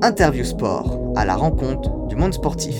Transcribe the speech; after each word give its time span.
Interview 0.00 0.44
Sport, 0.44 1.12
à 1.16 1.24
la 1.24 1.34
rencontre 1.34 2.06
du 2.06 2.14
monde 2.14 2.32
sportif. 2.32 2.76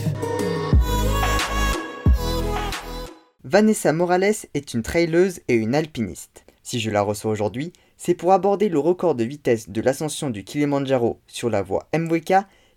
Vanessa 3.43 3.93
Morales 3.93 4.47
est 4.55 4.73
une 4.73 4.83
traileuse 4.83 5.41
et 5.49 5.55
une 5.55 5.75
alpiniste. 5.75 6.45
Si 6.63 6.79
je 6.79 6.91
la 6.91 7.03
reçois 7.03 7.33
aujourd'hui, 7.33 7.73
c'est 7.97 8.15
pour 8.15 8.33
aborder 8.33 8.69
le 8.69 8.79
record 8.79 9.17
de 9.17 9.25
vitesse 9.25 9.69
de 9.69 9.81
l'ascension 9.81 10.31
du 10.31 10.45
Kilimanjaro 10.45 11.19
sur 11.27 11.51
la 11.51 11.61
voie 11.61 11.89
MWK 11.93 12.35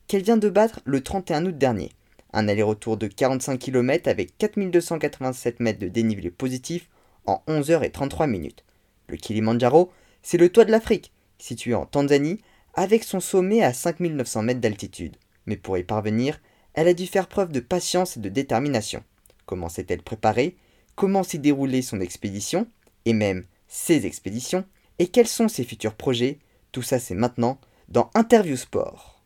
qu'elle 0.08 0.24
vient 0.24 0.38
de 0.38 0.50
battre 0.50 0.82
le 0.86 1.02
31 1.02 1.46
août 1.46 1.58
dernier. 1.58 1.92
Un 2.34 2.48
aller-retour 2.48 2.98
de 2.98 3.06
45 3.06 3.60
km 3.60 4.10
avec 4.10 4.36
4287 4.40 5.60
mètres 5.60 5.80
de 5.80 5.88
dénivelé 5.88 6.32
positif 6.32 6.90
en 7.28 7.44
11h33 7.48 8.28
minutes. 8.28 8.64
Le 9.08 9.18
Kilimanjaro, 9.18 9.92
c'est 10.24 10.40
le 10.40 10.50
toit 10.50 10.66
de 10.66 10.72
l'Afrique, 10.72 11.12
situé 11.38 11.76
en 11.76 11.86
Tanzanie, 11.86 12.40
avec 12.74 13.04
son 13.04 13.20
sommet 13.20 13.62
à 13.62 13.74
5900 13.74 14.44
mètres 14.44 14.62
d'altitude. 14.62 15.18
Mais 15.46 15.58
pour 15.58 15.78
y 15.78 15.84
parvenir, 15.84 16.40
elle 16.74 16.88
a 16.88 16.94
dû 16.94 17.08
faire 17.08 17.28
preuve 17.28 17.52
de 17.52 17.60
patience 17.60 18.18
et 18.18 18.20
de 18.20 18.30
détermination. 18.30 19.04
Comment 19.46 19.70
s'est-elle 19.70 20.02
préparée? 20.02 20.56
Comment 20.96 21.24
s'est 21.24 21.38
déroulée 21.38 21.82
son 21.82 22.00
expédition? 22.00 22.68
Et 23.06 23.14
même 23.14 23.46
ses 23.68 24.06
expéditions? 24.06 24.66
Et 25.00 25.08
quels 25.08 25.28
sont 25.28 25.48
ses 25.48 25.64
futurs 25.64 25.96
projets? 25.96 26.40
Tout 26.72 26.82
ça 26.82 27.00
c'est 27.00 27.16
maintenant 27.16 27.60
dans 27.90 28.10
Interview 28.14 28.56
Sport. 28.56 29.22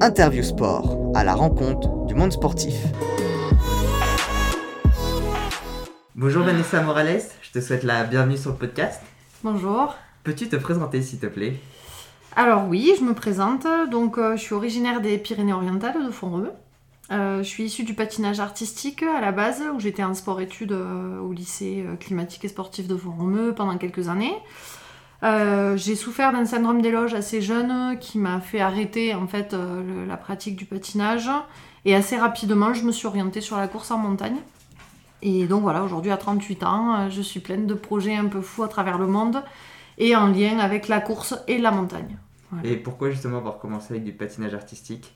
Interview 0.00 0.42
Sport, 0.42 1.12
à 1.14 1.24
la 1.24 1.34
rencontre 1.34 2.04
du 2.04 2.14
monde 2.14 2.32
sportif. 2.32 2.74
Bonjour 6.14 6.44
Vanessa 6.44 6.82
Morales, 6.82 7.22
je 7.42 7.50
te 7.50 7.60
souhaite 7.60 7.82
la 7.82 8.04
bienvenue 8.04 8.36
sur 8.36 8.50
le 8.50 8.56
podcast. 8.56 9.00
Bonjour. 9.42 9.94
Peux-tu 10.26 10.48
te 10.48 10.56
présenter 10.56 11.02
s'il 11.02 11.20
te 11.20 11.26
plaît? 11.26 11.54
Alors 12.34 12.66
oui, 12.66 12.92
je 12.98 13.04
me 13.04 13.14
présente. 13.14 13.64
Donc 13.92 14.18
euh, 14.18 14.36
je 14.36 14.42
suis 14.42 14.54
originaire 14.54 15.00
des 15.00 15.18
Pyrénées-Orientales 15.18 16.04
de 16.04 16.10
Font-Romeu. 16.10 16.50
Euh, 17.12 17.44
je 17.44 17.48
suis 17.48 17.62
issue 17.62 17.84
du 17.84 17.94
patinage 17.94 18.40
artistique 18.40 19.04
à 19.04 19.20
la 19.20 19.30
base, 19.30 19.62
où 19.72 19.78
j'étais 19.78 20.02
en 20.02 20.14
sport-études 20.14 20.72
euh, 20.72 21.20
au 21.20 21.32
lycée 21.32 21.84
climatique 22.00 22.44
et 22.44 22.48
sportif 22.48 22.88
de 22.88 22.96
Font-Romeu 22.96 23.54
pendant 23.54 23.78
quelques 23.78 24.08
années. 24.08 24.34
J'ai 25.22 25.94
souffert 25.94 26.32
d'un 26.32 26.44
syndrome 26.44 26.82
d'éloge 26.82 27.14
assez 27.14 27.40
jeune 27.40 27.96
qui 28.00 28.18
m'a 28.18 28.40
fait 28.40 28.60
arrêter 28.60 29.14
en 29.14 29.28
fait 29.28 29.56
la 30.08 30.16
pratique 30.16 30.56
du 30.56 30.64
patinage 30.64 31.30
et 31.84 31.94
assez 31.94 32.16
rapidement 32.16 32.74
je 32.74 32.84
me 32.84 32.92
suis 32.92 33.06
orientée 33.06 33.40
sur 33.40 33.56
la 33.56 33.68
course 33.68 33.92
en 33.92 33.98
montagne. 33.98 34.36
Et 35.22 35.46
donc 35.46 35.62
voilà, 35.62 35.82
aujourd'hui 35.82 36.10
à 36.10 36.16
38 36.16 36.62
ans, 36.64 37.10
je 37.10 37.22
suis 37.22 37.40
pleine 37.40 37.66
de 37.66 37.74
projets 37.74 38.14
un 38.14 38.26
peu 38.26 38.40
fous 38.40 38.62
à 38.62 38.68
travers 38.68 38.98
le 38.98 39.06
monde 39.06 39.42
et 39.98 40.14
en 40.16 40.26
lien 40.28 40.58
avec 40.58 40.88
la 40.88 41.00
course 41.00 41.34
et 41.48 41.58
la 41.58 41.70
montagne. 41.70 42.16
Et 42.64 42.76
pourquoi 42.76 43.10
justement 43.10 43.38
avoir 43.38 43.58
commencé 43.58 43.92
avec 43.94 44.04
du 44.04 44.12
patinage 44.12 44.54
artistique? 44.54 45.14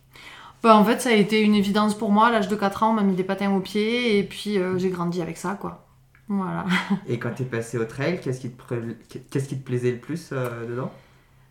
Bah, 0.63 0.77
en 0.77 0.85
fait, 0.85 1.01
ça 1.01 1.11
a 1.11 1.13
été 1.13 1.41
une 1.41 1.55
évidence 1.55 1.95
pour 1.97 2.11
moi. 2.11 2.27
À 2.29 2.31
l'âge 2.31 2.49
de 2.49 2.57
4 2.57 2.83
ans, 2.83 2.91
on 2.91 2.95
m'a 2.95 3.03
mis 3.03 3.15
des 3.15 3.25
patins 3.25 3.51
aux 3.55 3.61
pieds 3.61 4.19
et 4.19 4.25
puis 4.25 4.59
euh, 4.59 4.79
j'ai 4.79 4.91
grandi 4.91 5.23
avec 5.23 5.37
ça, 5.39 5.57
quoi. 5.59 5.87
Voilà. 6.29 6.65
Et 7.07 7.19
quand 7.19 7.33
tu 7.35 7.43
es 7.43 7.47
passé 7.47 7.79
au 7.79 7.85
trail, 7.85 8.21
qu'est-ce 8.21 8.41
qui 8.41 8.51
te, 8.51 8.57
pré- 8.63 8.97
qu'est-ce 9.31 9.49
qui 9.49 9.59
te 9.59 9.65
plaisait 9.65 9.93
le 9.93 9.99
plus 9.99 10.31
euh, 10.33 10.67
dedans? 10.69 10.93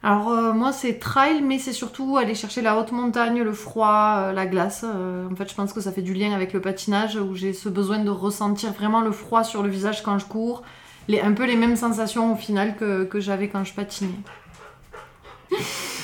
Alors, 0.02 0.30
euh, 0.32 0.54
moi, 0.54 0.72
c'est 0.72 0.98
trail, 0.98 1.42
mais 1.42 1.60
c'est 1.60 1.74
surtout 1.74 2.16
aller 2.18 2.34
chercher 2.34 2.62
la 2.62 2.78
haute 2.78 2.94
montagne, 2.94 3.42
le 3.42 3.52
froid, 3.52 4.16
euh, 4.30 4.32
la 4.32 4.46
glace. 4.46 4.86
Euh, 4.88 5.28
en 5.30 5.36
fait, 5.36 5.50
je 5.50 5.56
pense 5.56 5.74
que 5.74 5.82
ça 5.82 5.92
fait 5.92 6.02
du 6.02 6.14
lien 6.14 6.32
avec 6.34 6.54
le 6.54 6.62
patinage 6.62 7.18
où 7.18 7.36
j'ai 7.36 7.52
ce 7.52 7.68
besoin 7.68 8.00
de 8.00 8.10
ressentir 8.10 8.72
vraiment 8.72 9.02
le 9.02 9.12
froid 9.12 9.44
sur 9.44 9.62
le 9.62 9.70
visage 9.70 10.02
quand 10.04 10.18
je 10.18 10.26
cours. 10.26 10.64
Les, 11.10 11.20
un 11.20 11.34
peu 11.34 11.46
les 11.46 11.58
mêmes 11.58 11.76
sensations 11.76 12.32
au 12.32 12.36
final 12.38 12.78
que, 12.78 13.04
que 13.04 13.20
j'avais 13.20 13.50
quand 13.50 13.66
je 13.66 13.74
patinais. 13.74 14.22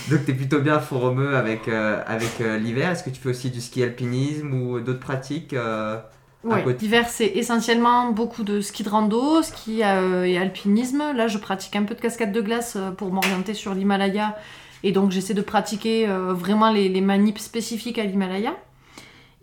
Donc 0.09 0.25
tu 0.25 0.31
es 0.31 0.33
plutôt 0.33 0.59
bien 0.59 0.79
fourromeux 0.79 1.37
avec, 1.37 1.67
euh, 1.67 2.01
avec 2.07 2.41
euh, 2.41 2.57
l'hiver. 2.57 2.89
Est-ce 2.89 3.03
que 3.03 3.11
tu 3.11 3.21
fais 3.21 3.29
aussi 3.29 3.51
du 3.51 3.61
ski 3.61 3.83
alpinisme 3.83 4.51
ou 4.53 4.79
d'autres 4.79 4.99
pratiques 4.99 5.53
euh, 5.53 5.97
côté? 6.41 6.77
L'hiver, 6.81 7.07
c'est 7.07 7.27
essentiellement 7.27 8.11
beaucoup 8.11 8.43
de 8.43 8.61
ski 8.61 8.81
de 8.81 8.89
rando, 8.89 9.43
ski 9.43 9.83
euh, 9.83 10.23
et 10.23 10.39
alpinisme. 10.39 11.03
Là, 11.15 11.27
je 11.27 11.37
pratique 11.37 11.75
un 11.75 11.83
peu 11.83 11.93
de 11.93 12.01
cascade 12.01 12.31
de 12.31 12.41
glace 12.41 12.75
pour 12.97 13.11
m'orienter 13.13 13.53
sur 13.53 13.75
l'Himalaya. 13.75 14.35
Et 14.81 14.91
donc, 14.91 15.11
j'essaie 15.11 15.35
de 15.35 15.41
pratiquer 15.41 16.07
vraiment 16.07 16.71
les, 16.71 16.89
les 16.89 17.01
manips 17.01 17.39
spécifiques 17.39 17.97
à 17.97 18.03
l'Himalaya. 18.03 18.55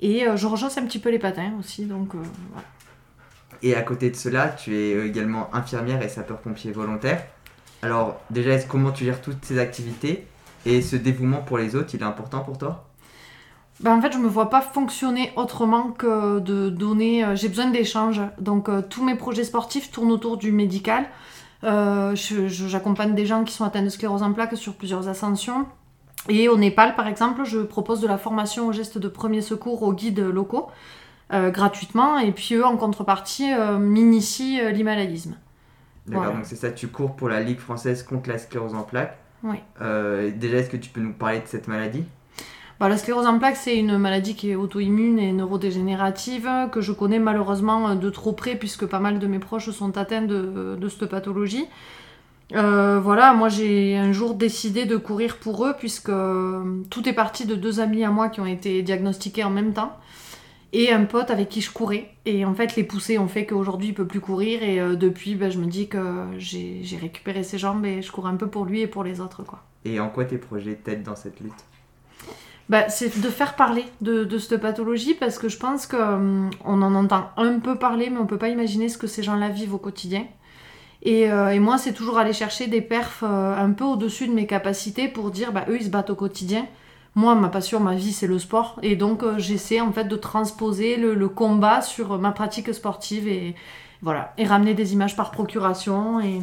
Et 0.01 0.25
je 0.35 0.47
rejoins 0.47 0.71
un 0.77 0.87
petit 0.87 0.99
peu 1.01 1.11
les 1.11 1.19
patins 1.19 1.53
aussi. 1.59 1.87
Donc, 1.87 2.15
voilà. 2.15 2.67
Et 3.63 3.75
à 3.77 3.83
côté 3.83 4.11
de 4.11 4.17
cela, 4.17 4.49
tu 4.49 4.77
es 4.77 4.95
euh, 4.95 5.07
également 5.07 5.49
infirmière 5.55 6.03
et 6.03 6.09
sapeur-pompier 6.09 6.73
volontaire. 6.73 7.23
Alors 7.83 8.21
déjà, 8.31 8.59
comment 8.61 8.91
tu 8.91 9.05
gères 9.05 9.21
toutes 9.21 9.45
ces 9.45 9.59
activités 9.59 10.27
et 10.67 10.83
ce 10.83 10.97
dévouement 10.97 11.43
pour 11.43 11.59
les 11.59 11.75
autres, 11.77 11.95
il 11.95 12.01
est 12.01 12.05
important 12.05 12.41
pour 12.41 12.59
toi? 12.59 12.89
Ben, 13.81 13.97
en 13.97 14.01
fait, 14.01 14.13
je 14.13 14.19
me 14.19 14.29
vois 14.29 14.51
pas 14.51 14.61
fonctionner 14.61 15.33
autrement 15.37 15.91
que 15.91 16.39
de 16.39 16.71
donner. 16.71 17.25
euh, 17.25 17.35
J'ai 17.37 17.49
besoin 17.49 17.71
d'échanges. 17.71 18.21
Donc, 18.39 18.69
euh, 18.69 18.83
tous 18.83 19.03
mes 19.05 19.17
projets 19.17 19.45
sportifs 19.45 19.91
tournent 19.91 20.13
autour 20.13 20.37
du 20.37 20.53
médical. 20.53 21.07
J'accompagne 21.63 23.15
des 23.15 23.27
gens 23.27 23.45
qui 23.45 23.55
sont 23.55 23.65
atteints 23.65 23.83
de 23.83 23.89
sclérose 23.89 24.23
en 24.25 24.33
plaques 24.33 24.57
sur 24.57 24.75
plusieurs 24.75 25.09
ascensions. 25.09 25.67
Et 26.29 26.49
au 26.49 26.57
Népal, 26.57 26.95
par 26.97 27.07
exemple, 27.07 27.45
je 27.45 27.61
propose 27.61 28.01
de 28.01 28.07
la 28.09 28.19
formation 28.19 28.69
aux 28.69 28.73
gestes 28.73 28.99
de 28.99 29.09
premier 29.09 29.41
secours 29.41 29.83
aux 29.83 29.93
guides 29.93 30.21
locaux 30.21 30.69
euh, 31.33 31.51
gratuitement. 31.51 32.19
Et 32.19 32.33
puis, 32.33 32.55
eux, 32.55 32.65
en 32.65 32.77
contrepartie, 32.77 33.53
euh, 33.53 33.79
m'initient 33.79 34.61
euh, 34.61 34.71
l'himalayisme. 34.71 35.37
D'accord, 36.07 36.23
Voilà. 36.25 36.37
donc 36.39 36.47
c'est 36.47 36.57
ça, 36.57 36.71
tu 36.71 36.89
cours 36.89 37.15
pour 37.15 37.29
la 37.29 37.41
Ligue 37.41 37.61
française 37.61 38.03
contre 38.03 38.29
la 38.31 38.39
sclérose 38.39 38.75
en 38.75 38.83
plaques. 38.83 39.17
Oui. 39.45 39.57
Euh, 39.81 40.31
déjà, 40.35 40.59
est-ce 40.59 40.71
que 40.71 40.77
tu 40.77 40.91
peux 40.91 41.01
nous 41.01 41.13
parler 41.13 41.39
de 41.41 41.47
cette 41.47 41.69
maladie? 41.69 42.05
Bah, 42.81 42.89
la 42.89 42.97
sclérose 42.97 43.27
en 43.27 43.39
plaques, 43.39 43.57
c'est 43.57 43.77
une 43.79 43.97
maladie 43.99 44.35
qui 44.35 44.51
est 44.51 44.57
auto-immune 44.57 45.19
et 45.21 45.33
neurodégénérative, 45.33 46.49
que 46.73 46.81
je 46.81 46.91
connais 46.93 47.19
malheureusement 47.21 47.91
euh, 47.91 47.95
de 47.95 48.11
trop 48.11 48.33
près, 48.33 48.57
puisque 48.57 48.87
pas 48.87 48.99
mal 48.99 49.19
de 49.21 49.27
mes 49.29 49.39
proches 49.39 49.71
sont 49.71 49.97
atteints 49.97 50.23
de, 50.23 50.77
de 50.81 50.89
cette 50.89 51.07
pathologie. 51.07 51.67
Euh, 52.55 53.01
voilà, 53.01 53.33
moi 53.33 53.49
j'ai 53.49 53.97
un 53.97 54.13
jour 54.13 54.35
décidé 54.35 54.85
de 54.85 54.97
courir 54.97 55.39
pour 55.39 55.65
eux, 55.65 55.75
puisque 55.79 56.11
tout 56.91 57.09
est 57.09 57.13
parti 57.15 57.47
de 57.47 57.55
deux 57.55 57.81
amis 57.81 58.05
à 58.05 58.11
moi 58.11 58.29
qui 58.29 58.41
ont 58.41 58.47
été 58.47 58.83
diagnostiqués 58.83 59.45
en 59.45 59.51
même 59.51 59.73
temps, 59.73 59.97
et 60.73 60.93
un 60.93 61.05
pote 61.05 61.31
avec 61.31 61.49
qui 61.49 61.61
je 61.61 61.71
courais. 61.71 62.11
Et 62.25 62.45
en 62.45 62.55
fait, 62.55 62.77
les 62.77 62.85
poussées 62.85 63.19
ont 63.19 63.29
fait 63.29 63.47
qu'aujourd'hui 63.47 63.89
il 63.89 63.95
peut 63.95 64.07
plus 64.07 64.21
courir, 64.21 64.63
et 64.63 64.81
euh, 64.81 64.95
depuis, 64.95 65.35
bah, 65.35 65.51
je 65.51 65.59
me 65.59 65.67
dis 65.67 65.89
que 65.89 66.27
j'ai 66.39 66.99
récupéré 67.01 67.43
ses 67.43 67.59
jambes 67.59 67.85
et 67.85 68.03
je 68.03 68.11
cours 68.11 68.27
un 68.27 68.37
peu 68.37 68.47
pour 68.47 68.65
lui 68.65 68.81
et 68.81 68.87
pour 68.87 69.05
les 69.05 69.21
autres, 69.21 69.43
quoi. 69.43 69.63
Et 69.85 69.99
en 70.01 70.09
quoi 70.09 70.25
tes 70.25 70.39
projets 70.39 70.77
t'aident 70.77 71.03
dans 71.03 71.17
cette 71.17 71.41
lutte? 71.41 71.53
Bah, 72.69 72.89
c'est 72.89 73.21
de 73.21 73.29
faire 73.29 73.57
parler 73.57 73.85
de, 74.01 74.25
de 74.25 74.39
cette 74.39 74.61
pathologie 74.61 75.15
parce 75.15 75.39
que 75.39 75.49
je 75.49 75.59
pense 75.59 75.87
qu'on 75.87 76.51
en 76.65 76.95
entend 76.95 77.31
un 77.37 77.59
peu 77.59 77.75
parler, 77.75 78.09
mais 78.09 78.19
on 78.19 78.27
peut 78.27 78.39
pas 78.39 78.49
imaginer 78.49 78.89
ce 78.89 78.97
que 78.97 79.09
ces 79.09 79.23
gens-là 79.23 79.49
vivent 79.49 79.75
au 79.75 79.79
quotidien. 79.79 80.25
Et, 81.03 81.31
euh, 81.31 81.49
et 81.49 81.59
moi, 81.59 81.79
c'est 81.79 81.93
toujours 81.93 82.17
aller 82.19 82.33
chercher 82.33 82.69
des 82.69 82.81
perfs 82.81 83.25
euh, 83.25 83.57
un 83.57 83.73
peu 83.73 83.85
au-dessus 83.85 84.29
de 84.29 84.33
mes 84.33 84.47
capacités 84.47 85.09
pour 85.09 85.33
dire, 85.33 85.53
bah, 85.53 85.65
eux, 85.69 85.77
ils 85.81 85.87
se 85.87 85.91
battent 85.91 86.11
au 86.11 86.15
quotidien. 86.15 86.65
Moi, 87.15 87.35
ma 87.35 87.49
passion, 87.49 87.79
ma 87.81 87.95
vie, 87.95 88.13
c'est 88.13 88.27
le 88.27 88.39
sport. 88.39 88.79
Et 88.83 88.97
donc, 88.97 89.23
euh, 89.23 89.39
j'essaie 89.39 89.81
en 89.81 89.93
fait 89.93 90.05
de 90.05 90.17
transposer 90.17 90.97
le, 90.97 91.15
le 91.15 91.29
combat 91.29 91.83
sur 91.83 92.19
ma 92.19 92.33
pratique 92.33 92.73
sportive 92.73 93.29
et 93.29 93.55
voilà. 94.01 94.33
Et 94.39 94.47
ramener 94.47 94.75
des 94.75 94.95
images 94.95 95.15
par 95.15 95.31
procuration 95.31 96.21
et 96.21 96.41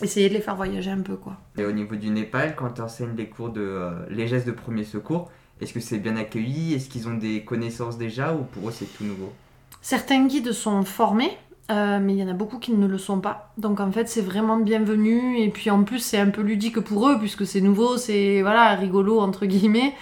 essayer 0.00 0.28
de 0.28 0.34
les 0.34 0.40
faire 0.40 0.56
voyager 0.56 0.90
un 0.90 1.00
peu, 1.00 1.16
quoi. 1.16 1.36
Et 1.58 1.64
au 1.64 1.72
niveau 1.72 1.96
du 1.96 2.10
Népal, 2.10 2.54
quand 2.56 2.70
tu 2.70 2.80
enseignes 2.80 3.14
les 3.16 3.28
cours 3.28 3.50
de 3.50 3.60
euh, 3.60 3.90
les 4.10 4.26
gestes 4.28 4.46
de 4.46 4.52
premier 4.52 4.84
secours, 4.84 5.30
est-ce 5.60 5.72
que 5.72 5.80
c'est 5.80 5.98
bien 5.98 6.16
accueilli? 6.16 6.74
Est-ce 6.74 6.88
qu'ils 6.88 7.08
ont 7.08 7.14
des 7.14 7.44
connaissances 7.44 7.98
déjà 7.98 8.32
ou 8.32 8.44
pour 8.44 8.68
eux 8.68 8.72
c'est 8.72 8.86
tout 8.96 9.04
nouveau? 9.04 9.32
Certains 9.80 10.26
guides 10.26 10.52
sont 10.52 10.84
formés, 10.84 11.36
euh, 11.72 11.98
mais 12.00 12.14
il 12.14 12.18
y 12.18 12.22
en 12.22 12.28
a 12.28 12.34
beaucoup 12.34 12.58
qui 12.58 12.72
ne 12.72 12.86
le 12.86 12.98
sont 12.98 13.20
pas. 13.20 13.52
Donc 13.56 13.80
en 13.80 13.90
fait, 13.90 14.08
c'est 14.08 14.20
vraiment 14.20 14.58
bienvenu. 14.58 15.38
Et 15.38 15.48
puis 15.48 15.70
en 15.70 15.84
plus, 15.84 15.98
c'est 15.98 16.18
un 16.18 16.30
peu 16.30 16.42
ludique 16.42 16.80
pour 16.80 17.08
eux, 17.08 17.18
puisque 17.18 17.46
c'est 17.46 17.60
nouveau, 17.60 17.96
c'est 17.96 18.42
voilà, 18.42 18.74
rigolo, 18.74 19.20
entre 19.20 19.46
guillemets. 19.46 19.94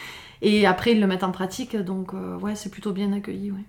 Et 0.43 0.67
après, 0.67 0.93
ils 0.93 1.00
le 1.00 1.06
mettent 1.06 1.25
en 1.25 1.33
pratique. 1.33 1.77
Donc 1.77 2.12
euh, 2.15 2.37
ouais, 2.39 2.55
c'est 2.55 2.71
plutôt 2.71 2.93
bien 2.93 3.12
accueilli. 3.12 3.53
Ouais. 3.53 3.65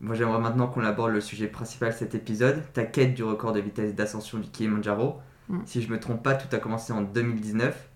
Moi 0.00 0.14
j'aimerais 0.14 0.40
maintenant 0.40 0.66
qu'on 0.66 0.82
aborde 0.82 1.12
le 1.12 1.20
sujet 1.20 1.46
principal 1.46 1.92
de 1.92 1.96
cet 1.96 2.14
épisode, 2.14 2.62
ta 2.72 2.84
quête 2.84 3.14
du 3.14 3.22
record 3.22 3.52
de 3.52 3.60
vitesse 3.60 3.94
d'ascension 3.94 4.38
du 4.38 4.48
Kilimanjaro. 4.48 5.18
Mm. 5.48 5.58
Si 5.66 5.82
je 5.82 5.90
me 5.90 6.00
trompe 6.00 6.22
pas, 6.22 6.34
tout 6.34 6.54
a 6.56 6.58
commencé 6.58 6.92
en 6.94 7.02
2019. 7.02 7.88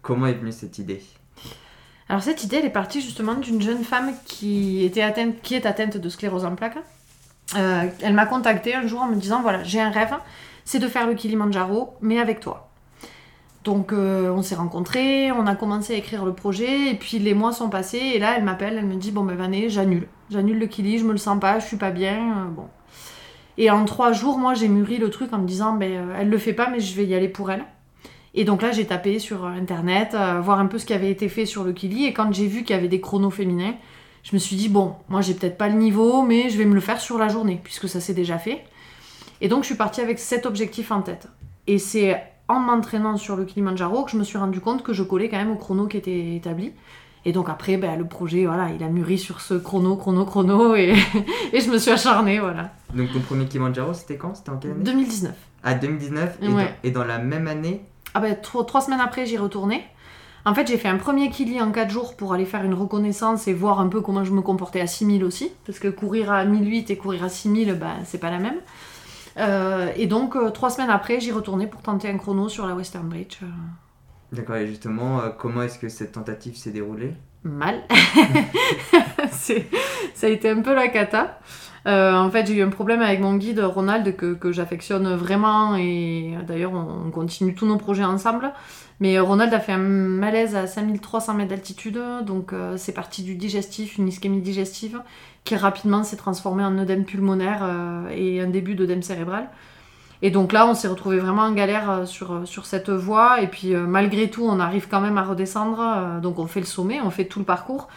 Comment 0.00 0.26
est 0.26 0.34
venue 0.34 0.52
cette 0.52 0.78
idée? 0.78 1.02
Alors 2.08 2.22
cette 2.22 2.44
idée, 2.44 2.56
elle 2.56 2.66
est 2.66 2.70
partie 2.70 3.00
justement 3.00 3.34
d'une 3.34 3.60
jeune 3.60 3.84
femme 3.84 4.12
qui, 4.24 4.84
était 4.84 5.02
atteinte, 5.02 5.40
qui 5.42 5.54
est 5.54 5.66
atteinte 5.66 5.96
de 5.96 6.08
sclérose 6.08 6.44
en 6.44 6.54
plaques. 6.54 6.78
Euh, 7.56 7.84
elle 8.02 8.14
m'a 8.14 8.26
contactée 8.26 8.74
un 8.74 8.86
jour 8.86 9.02
en 9.02 9.06
me 9.06 9.16
disant, 9.16 9.42
voilà, 9.42 9.62
j'ai 9.62 9.80
un 9.80 9.90
rêve, 9.90 10.14
c'est 10.64 10.78
de 10.78 10.88
faire 10.88 11.06
le 11.06 11.14
Kilimanjaro, 11.14 11.94
mais 12.00 12.18
avec 12.18 12.40
toi. 12.40 12.70
Donc 13.64 13.92
euh, 13.92 14.30
on 14.30 14.42
s'est 14.42 14.54
rencontrés, 14.54 15.32
on 15.32 15.46
a 15.46 15.54
commencé 15.54 15.94
à 15.94 15.96
écrire 15.96 16.24
le 16.24 16.32
projet, 16.32 16.90
et 16.90 16.94
puis 16.94 17.18
les 17.18 17.34
mois 17.34 17.52
sont 17.52 17.70
passés, 17.70 18.12
et 18.14 18.18
là 18.18 18.34
elle 18.36 18.44
m'appelle, 18.44 18.76
elle 18.78 18.86
me 18.86 18.96
dit, 18.96 19.10
bon 19.10 19.24
ben 19.24 19.36
Vané, 19.36 19.68
j'annule. 19.70 20.08
J'annule 20.30 20.58
le 20.58 20.66
Kili, 20.66 20.98
je 20.98 21.04
me 21.04 21.12
le 21.12 21.18
sens 21.18 21.38
pas, 21.38 21.58
je 21.58 21.66
suis 21.66 21.76
pas 21.76 21.90
bien, 21.90 22.16
euh, 22.16 22.44
bon. 22.50 22.66
Et 23.56 23.70
en 23.70 23.84
trois 23.84 24.12
jours, 24.12 24.38
moi 24.38 24.54
j'ai 24.54 24.68
mûri 24.68 24.98
le 24.98 25.10
truc 25.10 25.32
en 25.32 25.38
me 25.38 25.46
disant, 25.46 25.74
ben 25.74 26.10
elle 26.18 26.28
le 26.28 26.38
fait 26.38 26.54
pas, 26.54 26.68
mais 26.70 26.80
je 26.80 26.94
vais 26.96 27.06
y 27.06 27.14
aller 27.14 27.28
pour 27.28 27.50
elle. 27.50 27.64
Et 28.34 28.44
donc 28.44 28.62
là, 28.62 28.72
j'ai 28.72 28.84
tapé 28.84 29.20
sur 29.20 29.44
internet, 29.44 30.16
voir 30.42 30.58
un 30.58 30.66
peu 30.66 30.78
ce 30.78 30.86
qui 30.86 30.92
avait 30.92 31.10
été 31.10 31.28
fait 31.28 31.46
sur 31.46 31.62
le 31.62 31.72
Kili. 31.72 32.04
Et 32.04 32.12
quand 32.12 32.32
j'ai 32.32 32.48
vu 32.48 32.64
qu'il 32.64 32.74
y 32.74 32.78
avait 32.78 32.88
des 32.88 33.00
chronos 33.00 33.30
féminins, 33.30 33.74
je 34.24 34.34
me 34.34 34.38
suis 34.38 34.56
dit, 34.56 34.68
bon, 34.68 34.94
moi 35.08 35.20
j'ai 35.20 35.34
peut-être 35.34 35.56
pas 35.56 35.68
le 35.68 35.76
niveau, 35.76 36.22
mais 36.22 36.50
je 36.50 36.58
vais 36.58 36.64
me 36.64 36.74
le 36.74 36.80
faire 36.80 37.00
sur 37.00 37.18
la 37.18 37.28
journée, 37.28 37.60
puisque 37.62 37.88
ça 37.88 38.00
s'est 38.00 38.14
déjà 38.14 38.38
fait. 38.38 38.64
Et 39.40 39.48
donc 39.48 39.62
je 39.62 39.66
suis 39.66 39.74
partie 39.76 40.00
avec 40.00 40.18
cet 40.18 40.46
objectif 40.46 40.90
en 40.90 41.02
tête. 41.02 41.28
Et 41.66 41.78
c'est 41.78 42.20
en 42.48 42.58
m'entraînant 42.58 43.16
sur 43.16 43.36
le 43.36 43.44
Kilimanjaro 43.44 44.04
que 44.04 44.10
je 44.10 44.16
me 44.16 44.24
suis 44.24 44.38
rendu 44.38 44.60
compte 44.60 44.82
que 44.82 44.92
je 44.92 45.02
collais 45.02 45.28
quand 45.28 45.36
même 45.36 45.50
au 45.50 45.56
chrono 45.56 45.86
qui 45.86 45.98
était 45.98 46.36
établi. 46.36 46.72
Et 47.26 47.32
donc 47.32 47.48
après, 47.48 47.76
ben, 47.76 47.98
le 47.98 48.04
projet, 48.06 48.44
voilà, 48.44 48.68
il 48.70 48.82
a 48.82 48.88
mûri 48.88 49.18
sur 49.18 49.40
ce 49.40 49.54
chrono, 49.54 49.96
chrono, 49.96 50.24
chrono, 50.26 50.74
et, 50.76 50.94
et 51.52 51.60
je 51.60 51.70
me 51.70 51.78
suis 51.78 51.90
acharnée, 51.90 52.38
voilà. 52.38 52.72
Donc 52.94 53.12
ton 53.12 53.20
premier 53.20 53.46
Kilimanjaro, 53.46 53.94
c'était 53.94 54.16
quand? 54.16 54.34
C'était 54.34 54.50
en 54.50 54.56
quelle 54.56 54.72
année? 54.72 54.84
2019. 54.84 55.32
Ah, 55.62 55.74
2019 55.74 56.38
et, 56.42 56.48
dans, 56.48 56.58
et 56.82 56.90
dans 56.90 57.04
la 57.04 57.18
même 57.18 57.46
année? 57.46 57.82
Ah 58.12 58.20
ben, 58.20 58.36
trois, 58.40 58.64
trois 58.66 58.80
semaines 58.82 59.00
après, 59.00 59.26
j'y 59.26 59.38
retournais. 59.38 59.84
En 60.46 60.54
fait, 60.54 60.66
j'ai 60.66 60.76
fait 60.76 60.88
un 60.88 60.98
premier 60.98 61.30
Kili 61.30 61.60
en 61.60 61.72
4 61.72 61.90
jours 61.90 62.16
pour 62.16 62.34
aller 62.34 62.44
faire 62.44 62.64
une 62.64 62.74
reconnaissance 62.74 63.48
et 63.48 63.54
voir 63.54 63.80
un 63.80 63.88
peu 63.88 64.02
comment 64.02 64.24
je 64.24 64.32
me 64.32 64.42
comportais 64.42 64.80
à 64.80 64.86
6000 64.86 65.24
aussi. 65.24 65.50
Parce 65.64 65.78
que 65.78 65.88
courir 65.88 66.30
à 66.30 66.44
1008 66.44 66.90
et 66.90 66.96
courir 66.98 67.24
à 67.24 67.28
6000, 67.30 67.74
ben, 67.74 67.94
c'est 68.04 68.18
pas 68.18 68.30
la 68.30 68.38
même. 68.38 68.60
Euh, 69.38 69.90
et 69.96 70.06
donc, 70.06 70.36
euh, 70.36 70.50
trois 70.50 70.70
semaines 70.70 70.90
après, 70.90 71.18
j'y 71.18 71.32
retournais 71.32 71.66
pour 71.66 71.80
tenter 71.80 72.08
un 72.08 72.18
chrono 72.18 72.48
sur 72.48 72.66
la 72.66 72.74
Western 72.74 73.08
Bridge. 73.08 73.38
D'accord, 74.32 74.56
et 74.56 74.66
justement, 74.66 75.20
euh, 75.20 75.30
comment 75.30 75.62
est-ce 75.62 75.78
que 75.78 75.88
cette 75.88 76.12
tentative 76.12 76.56
s'est 76.56 76.70
déroulée? 76.70 77.14
Mal. 77.44 77.82
Ça 79.30 80.26
a 80.26 80.30
été 80.30 80.48
un 80.48 80.62
peu 80.62 80.74
la 80.74 80.88
cata. 80.88 81.38
Euh, 81.86 82.14
en 82.14 82.30
fait, 82.30 82.46
j'ai 82.46 82.54
eu 82.54 82.62
un 82.62 82.70
problème 82.70 83.02
avec 83.02 83.20
mon 83.20 83.36
guide 83.36 83.60
Ronald 83.60 84.16
que, 84.16 84.32
que 84.32 84.52
j'affectionne 84.52 85.14
vraiment 85.14 85.76
et 85.76 86.34
d'ailleurs 86.46 86.72
on, 86.72 87.06
on 87.06 87.10
continue 87.10 87.54
tous 87.54 87.66
nos 87.66 87.76
projets 87.76 88.04
ensemble. 88.04 88.52
Mais 89.00 89.18
Ronald 89.18 89.52
a 89.52 89.60
fait 89.60 89.72
un 89.72 89.78
malaise 89.78 90.56
à 90.56 90.66
5300 90.66 91.34
mètres 91.34 91.50
d'altitude, 91.50 92.00
donc 92.24 92.52
euh, 92.52 92.78
c'est 92.78 92.92
parti 92.92 93.22
du 93.22 93.34
digestif, 93.34 93.98
une 93.98 94.08
ischémie 94.08 94.40
digestive, 94.40 95.02
qui 95.42 95.56
rapidement 95.56 96.04
s'est 96.04 96.16
transformée 96.16 96.64
en 96.64 96.78
œdème 96.78 97.04
pulmonaire 97.04 97.68
et 98.10 98.40
un 98.40 98.48
début 98.48 98.74
d'œdème 98.74 99.02
cérébral. 99.02 99.50
Et 100.24 100.30
donc 100.30 100.52
là, 100.54 100.66
on 100.66 100.72
s'est 100.72 100.88
retrouvé 100.88 101.18
vraiment 101.18 101.42
en 101.42 101.52
galère 101.52 101.90
euh, 101.90 102.06
sur, 102.06 102.48
sur 102.48 102.64
cette 102.64 102.88
voie. 102.88 103.42
Et 103.42 103.46
puis 103.46 103.74
euh, 103.74 103.86
malgré 103.86 104.30
tout, 104.30 104.42
on 104.42 104.58
arrive 104.58 104.88
quand 104.88 105.02
même 105.02 105.18
à 105.18 105.22
redescendre. 105.22 105.78
euh, 105.80 106.20
donc 106.20 106.38
on 106.38 106.46
fait 106.46 106.60
le 106.60 106.66
sommet, 106.66 106.98
on 107.02 107.10
fait 107.10 107.26
tout 107.26 107.40
le 107.40 107.44
parcours 107.44 107.88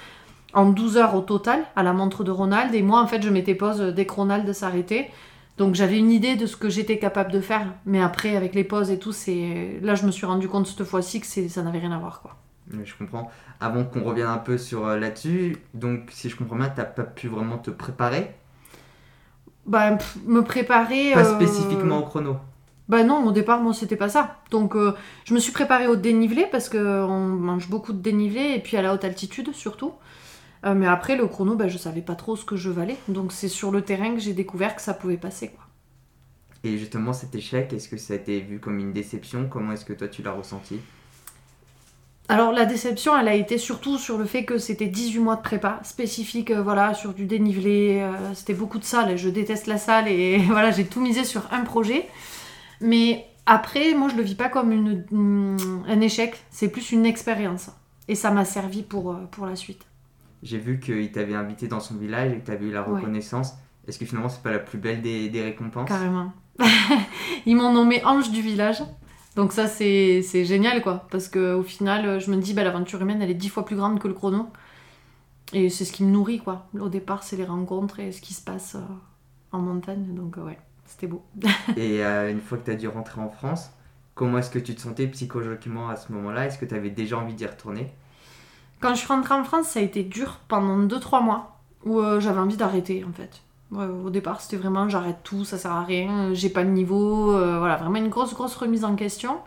en 0.54 0.66
12 0.70 0.98
heures 0.98 1.16
au 1.16 1.22
total 1.22 1.64
à 1.78 1.84
la 1.84 1.94
montre 1.94 2.26
de 2.26 2.32
Ronald. 2.32 2.76
Et 2.76 2.82
moi, 2.82 3.00
en 3.02 3.08
fait, 3.08 3.22
je 3.22 3.30
m'étais 3.30 3.56
pause 3.56 3.80
dès 3.80 4.06
que 4.06 4.14
Ronald 4.14 4.52
s'arrêtait. 4.52 5.10
Donc 5.58 5.74
j'avais 5.74 5.98
une 5.98 6.12
idée 6.12 6.36
de 6.36 6.46
ce 6.48 6.58
que 6.58 6.70
j'étais 6.70 7.00
capable 7.00 7.32
de 7.32 7.40
faire. 7.40 7.66
Mais 7.86 8.02
après, 8.02 8.36
avec 8.36 8.54
les 8.56 8.66
pauses 8.66 8.92
et 8.92 9.00
tout, 9.00 9.14
c'est 9.14 9.80
là, 9.82 9.96
je 9.96 10.06
me 10.06 10.12
suis 10.12 10.26
rendu 10.26 10.50
compte 10.50 10.68
cette 10.68 10.84
fois-ci 10.84 11.22
que 11.22 11.28
ça 11.28 11.62
n'avait 11.64 11.80
rien 11.80 11.94
à 11.94 11.98
voir. 11.98 12.22
quoi. 12.22 12.36
Je 12.84 12.94
comprends. 12.96 13.32
Avant 13.62 13.86
qu'on 13.86 14.04
revienne 14.04 14.28
un 14.28 14.38
peu 14.38 14.58
sur 14.58 14.86
euh, 14.86 15.00
là-dessus, 15.00 15.58
donc 15.74 16.10
si 16.12 16.30
je 16.30 16.36
comprends 16.36 16.58
bien, 16.58 16.70
t'as 16.70 16.84
pas 16.84 17.04
pu 17.04 17.28
vraiment 17.28 17.58
te 17.58 17.72
préparer 17.72 18.36
Bah, 19.68 19.92
pff, 19.92 20.18
me 20.26 20.42
préparer. 20.44 21.14
Pas 21.14 21.26
euh, 21.26 21.36
spécifiquement 21.36 22.00
au 22.00 22.04
chrono. 22.04 22.38
Bah 22.88 23.04
non, 23.04 23.26
au 23.26 23.32
départ, 23.32 23.62
moi, 23.62 23.74
c'était 23.74 23.98
pas 23.98 24.08
ça. 24.10 24.38
Donc, 24.50 24.76
euh, 24.76 24.94
je 25.26 25.34
me 25.34 25.40
suis 25.40 25.52
préparée 25.52 25.88
au 25.88 25.98
dénivelé 25.98 26.48
parce 26.50 26.70
qu'on 26.70 27.20
mange 27.20 27.70
beaucoup 27.70 27.92
de 27.92 28.00
dénivelé 28.00 28.54
et 28.56 28.60
puis 28.60 28.78
à 28.78 28.82
la 28.82 28.94
haute 28.94 29.04
altitude 29.04 29.54
surtout. 29.54 29.94
Euh, 30.66 30.74
mais 30.74 30.88
après, 30.88 31.18
le 31.18 31.28
chrono, 31.28 31.56
bah, 31.56 31.68
je 31.68 31.78
savais 31.78 32.02
pas 32.02 32.16
trop 32.16 32.36
ce 32.38 32.46
que 32.46 32.56
je 32.56 32.70
valais. 32.70 32.98
Donc, 33.10 33.34
c'est 33.34 33.50
sur 33.50 33.72
le 33.72 33.82
terrain 33.82 34.14
que 34.14 34.20
j'ai 34.20 34.34
découvert 34.34 34.76
que 34.76 34.82
ça 34.82 34.94
pouvait 34.94 35.18
passer. 35.18 35.50
Quoi. 35.50 35.66
Et 36.64 36.78
justement, 36.78 37.14
cet 37.14 37.36
échec, 37.36 37.72
est-ce 37.74 37.90
que 37.90 37.98
ça 37.98 38.14
a 38.14 38.16
été 38.16 38.40
vu 38.40 38.60
comme 38.60 38.80
une 38.80 38.94
déception? 38.94 39.48
Comment 39.50 39.74
est-ce 39.74 39.86
que 39.86 39.94
toi 39.94 40.08
tu 40.08 40.24
l'as 40.24 40.32
ressenti? 40.32 40.80
Alors, 42.30 42.52
la 42.52 42.66
déception, 42.66 43.18
elle 43.18 43.30
a 43.30 43.36
été 43.36 43.58
surtout 43.58 43.98
sur 43.98 44.18
le 44.18 44.26
fait 44.26 44.44
que 44.44 44.58
c'était 44.58 44.88
18 44.88 45.20
mois 45.20 45.38
de 45.38 45.42
prépa 45.42 45.80
spécifique, 45.84 46.52
euh, 46.52 46.62
voilà, 46.62 46.94
sur 46.94 47.14
du 47.14 47.26
dénivelé. 47.26 48.00
euh, 48.02 48.34
c'était 48.34 48.54
beaucoup 48.54 48.80
de 48.80 48.84
salles. 48.84 49.18
Je 49.18 49.30
déteste 49.30 49.68
la 49.68 49.78
salle 49.78 50.10
et 50.10 50.38
voilà, 50.48 50.72
j'ai 50.72 50.86
tout 50.86 51.00
misé 51.00 51.24
sur 51.24 51.44
un 51.54 51.62
projet. 51.62 52.08
Mais 52.82 53.26
après, 53.46 53.94
moi, 53.94 54.10
je 54.10 54.16
le 54.18 54.24
vis 54.24 54.36
pas 54.36 54.50
comme 54.50 54.74
une, 54.74 55.06
une- 55.12 55.84
un 55.88 56.02
échec. 56.02 56.36
C'est 56.52 56.68
plus 56.70 56.92
une 56.92 57.06
expérience. 57.06 57.70
Et 58.10 58.16
ça 58.16 58.30
m'a 58.30 58.44
servi 58.46 58.84
pour, 58.84 59.12
euh, 59.12 59.26
pour 59.32 59.46
la 59.46 59.56
suite. 59.56 59.84
J'ai 60.44 60.58
vu 60.58 60.80
qu'il 60.82 61.10
t'avait 61.12 61.34
invité 61.36 61.68
dans 61.68 61.80
son 61.80 61.96
village 61.96 62.34
et 62.34 62.40
que 62.40 62.46
t'avais 62.46 62.66
eu 62.66 62.72
la 62.72 62.88
Ouais. 62.88 63.00
reconnaissance. 63.00 63.54
Est-ce 63.88 63.98
que 64.00 64.06
finalement 64.06 64.30
c'est 64.30 64.44
pas 64.44 64.52
la 64.52 64.60
plus 64.60 64.78
belle 64.78 65.02
des, 65.02 65.30
des 65.30 65.42
récompenses? 65.42 65.88
Carrément. 65.88 66.32
Ils 67.46 67.56
m'ont 67.56 67.72
nommé 67.72 68.04
ange 68.04 68.32
du 68.32 68.42
village. 68.42 68.84
Donc 69.38 69.54
ça, 69.54 69.68
c'est 69.68 70.24
c'est 70.24 70.46
génial, 70.46 70.82
quoi. 70.82 71.06
Parce 71.12 71.30
qu'au 71.30 71.62
final, 71.62 72.20
je 72.20 72.32
me 72.32 72.38
dis, 72.38 72.56
bah, 72.56 72.64
l'aventure 72.64 73.00
humaine, 73.02 73.22
elle 73.22 73.30
est 73.30 73.36
dix 73.36 73.50
fois 73.50 73.64
plus 73.64 73.76
grande 73.76 74.00
que 74.00 74.08
le 74.08 74.16
chrono. 74.16 74.50
Et 75.54 75.70
c'est 75.70 75.86
ce 75.86 75.94
qui 75.94 76.04
me 76.04 76.10
nourrit, 76.10 76.40
quoi. 76.40 76.68
Au 76.78 76.90
départ, 76.90 77.22
c'est 77.22 77.38
les 77.38 77.46
rencontres 77.46 78.00
et 78.00 78.12
ce 78.12 78.20
qui 78.20 78.34
se 78.34 78.42
passe 78.42 78.76
euh, 78.76 78.80
en 79.52 79.60
montagne. 79.60 80.16
Donc 80.16 80.40
euh, 80.40 80.46
ouais, 80.46 80.58
c'était 80.86 81.06
beau. 81.06 81.24
Et 81.78 82.04
euh, 82.04 82.32
une 82.32 82.42
fois 82.42 82.58
que 82.58 82.66
t'as 82.66 82.76
dû 82.76 82.88
rentrer 82.88 83.22
en 83.22 83.30
France, 83.30 83.70
comment 84.16 84.40
est-ce 84.40 84.50
que 84.50 84.60
tu 84.60 84.74
te 84.74 84.82
sentais 84.82 85.06
psychologiquement 85.06 85.88
à 85.88 85.98
ce 85.98 86.12
moment-là? 86.14 86.48
Est-ce 86.48 86.58
que 86.58 86.66
t'avais 86.66 86.90
déjà 86.90 87.20
envie 87.20 87.36
d'y 87.36 87.46
retourner? 87.46 87.94
Quand 88.80 88.96
je 88.96 89.00
suis 89.00 89.08
rentrée 89.08 89.36
en 89.36 89.44
France, 89.44 89.68
ça 89.68 89.80
a 89.80 89.84
été 89.84 90.04
dur 90.04 90.40
pendant 90.48 90.80
2-3 90.80 91.24
mois 91.24 91.60
où 91.86 92.02
j'avais 92.20 92.40
envie 92.40 92.58
d'arrêter 92.58 93.06
en 93.08 93.14
fait. 93.14 93.42
Au 93.72 94.10
départ, 94.10 94.40
c'était 94.40 94.56
vraiment 94.56 94.88
j'arrête 94.88 95.18
tout, 95.24 95.44
ça 95.44 95.58
sert 95.58 95.72
à 95.72 95.84
rien, 95.84 96.34
j'ai 96.34 96.50
pas 96.50 96.64
le 96.64 96.70
niveau, 96.70 97.36
euh, 97.36 97.60
voilà, 97.60 97.76
vraiment 97.76 97.98
une 97.98 98.08
grosse 98.08 98.34
grosse 98.34 98.56
remise 98.56 98.86
en 98.86 98.96
question. 98.96 99.40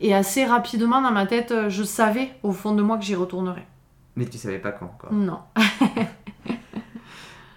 Et 0.00 0.14
assez 0.14 0.44
rapidement 0.44 1.00
dans 1.00 1.10
ma 1.10 1.26
tête, 1.26 1.52
euh, 1.52 1.70
je 1.70 1.82
savais 1.82 2.30
au 2.42 2.52
fond 2.52 2.74
de 2.74 2.82
moi 2.82 2.98
que 2.98 3.04
j'y 3.04 3.14
retournerais. 3.14 3.66
Mais 4.14 4.26
tu 4.26 4.36
savais 4.36 4.58
pas 4.58 4.72
quand 4.72 4.86
encore. 4.86 5.12
Non. 5.12 5.40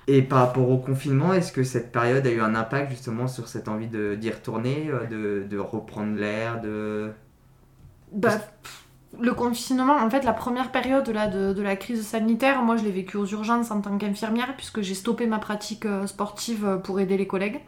Et 0.08 0.22
par 0.22 0.40
rapport 0.40 0.70
au 0.70 0.78
confinement, 0.78 1.34
est-ce 1.34 1.52
que 1.52 1.64
cette 1.64 1.92
période 1.92 2.26
a 2.26 2.32
eu 2.32 2.40
un 2.40 2.56
impact 2.56 2.90
justement 2.90 3.28
sur 3.28 3.48
cette 3.48 3.68
envie 3.68 3.88
d'y 3.88 4.32
retourner, 4.32 4.90
euh, 4.90 5.06
de, 5.06 5.48
de 5.48 5.58
reprendre 5.60 6.18
l'air, 6.18 6.62
de... 6.62 7.12
Bah, 8.14 8.38
pff, 8.38 8.89
le 9.18 9.34
confinement, 9.34 9.98
en 9.98 10.10
fait, 10.10 10.24
la 10.24 10.34
première 10.34 10.72
période 10.72 11.08
là, 11.10 11.28
de, 11.28 11.54
de 11.54 11.62
la 11.62 11.76
crise 11.76 12.06
sanitaire, 12.06 12.62
moi 12.62 12.78
je 12.78 12.84
l'ai 12.84 12.92
vécu 12.92 13.18
aux 13.18 13.26
urgences 13.26 13.72
en 13.72 13.82
tant 13.82 13.98
qu'infirmière, 13.98 14.56
puisque 14.56 14.82
j'ai 14.82 14.94
stoppé 14.94 15.26
ma 15.26 15.40
pratique 15.40 15.86
euh, 15.86 16.06
sportive 16.06 16.66
euh, 16.66 16.78
pour 16.78 17.00
aider 17.00 17.18
les 17.18 17.26
collègues. 17.28 17.60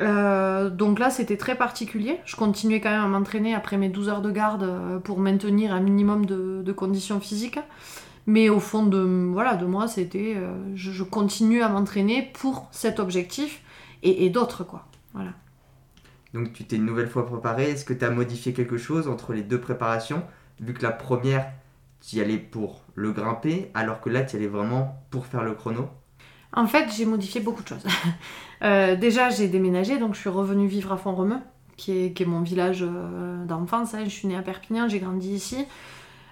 Euh, 0.00 0.70
donc 0.70 0.98
là, 0.98 1.10
c'était 1.10 1.36
très 1.36 1.56
particulier. 1.56 2.20
Je 2.24 2.36
continuais 2.36 2.80
quand 2.80 2.90
même 2.90 3.02
à 3.02 3.08
m'entraîner 3.08 3.54
après 3.54 3.76
mes 3.76 3.88
12 3.88 4.08
heures 4.08 4.22
de 4.22 4.30
garde 4.30 5.00
pour 5.02 5.18
maintenir 5.18 5.72
un 5.72 5.80
minimum 5.80 6.26
de, 6.26 6.62
de 6.64 6.72
conditions 6.72 7.20
physiques. 7.20 7.60
Mais 8.26 8.48
au 8.48 8.58
fond 8.58 8.86
de, 8.86 9.30
voilà, 9.32 9.54
de 9.54 9.66
moi, 9.66 9.86
c'était 9.86 10.36
je, 10.74 10.90
je 10.90 11.02
continue 11.04 11.62
à 11.62 11.68
m'entraîner 11.68 12.30
pour 12.32 12.66
cet 12.72 12.98
objectif 12.98 13.62
et, 14.02 14.24
et 14.24 14.30
d'autres, 14.30 14.64
quoi. 14.64 14.86
Voilà. 15.12 15.30
Donc 16.32 16.52
tu 16.52 16.64
t'es 16.64 16.76
une 16.76 16.86
nouvelle 16.86 17.08
fois 17.08 17.24
préparé, 17.26 17.70
est-ce 17.70 17.84
que 17.84 17.92
tu 17.92 18.04
as 18.04 18.10
modifié 18.10 18.52
quelque 18.52 18.76
chose 18.76 19.06
entre 19.06 19.32
les 19.32 19.42
deux 19.42 19.60
préparations? 19.60 20.24
Vu 20.60 20.74
que 20.74 20.82
la 20.82 20.92
première, 20.92 21.50
tu 22.00 22.16
y 22.16 22.20
allais 22.20 22.38
pour 22.38 22.82
le 22.94 23.12
grimper, 23.12 23.70
alors 23.74 24.00
que 24.00 24.10
là, 24.10 24.22
tu 24.22 24.36
y 24.36 24.38
allais 24.38 24.48
vraiment 24.48 25.02
pour 25.10 25.26
faire 25.26 25.42
le 25.42 25.54
chrono. 25.54 25.88
En 26.52 26.66
fait, 26.66 26.88
j'ai 26.96 27.06
modifié 27.06 27.40
beaucoup 27.40 27.62
de 27.62 27.68
choses. 27.68 27.84
Euh, 28.62 28.96
déjà, 28.96 29.28
j'ai 29.28 29.48
déménagé, 29.48 29.98
donc 29.98 30.14
je 30.14 30.20
suis 30.20 30.30
revenue 30.30 30.66
vivre 30.66 30.90
à 30.90 30.96
Font-Romeu, 30.96 31.36
qui 31.76 31.92
est, 31.92 32.24
mon 32.24 32.40
village 32.40 32.82
euh, 32.82 33.44
d'enfance. 33.44 33.92
hein. 33.92 34.04
Je 34.04 34.08
suis 34.08 34.26
née 34.26 34.36
à 34.36 34.40
Perpignan, 34.42 34.88
j'ai 34.88 35.00
grandi 35.00 35.34
ici. 35.34 35.66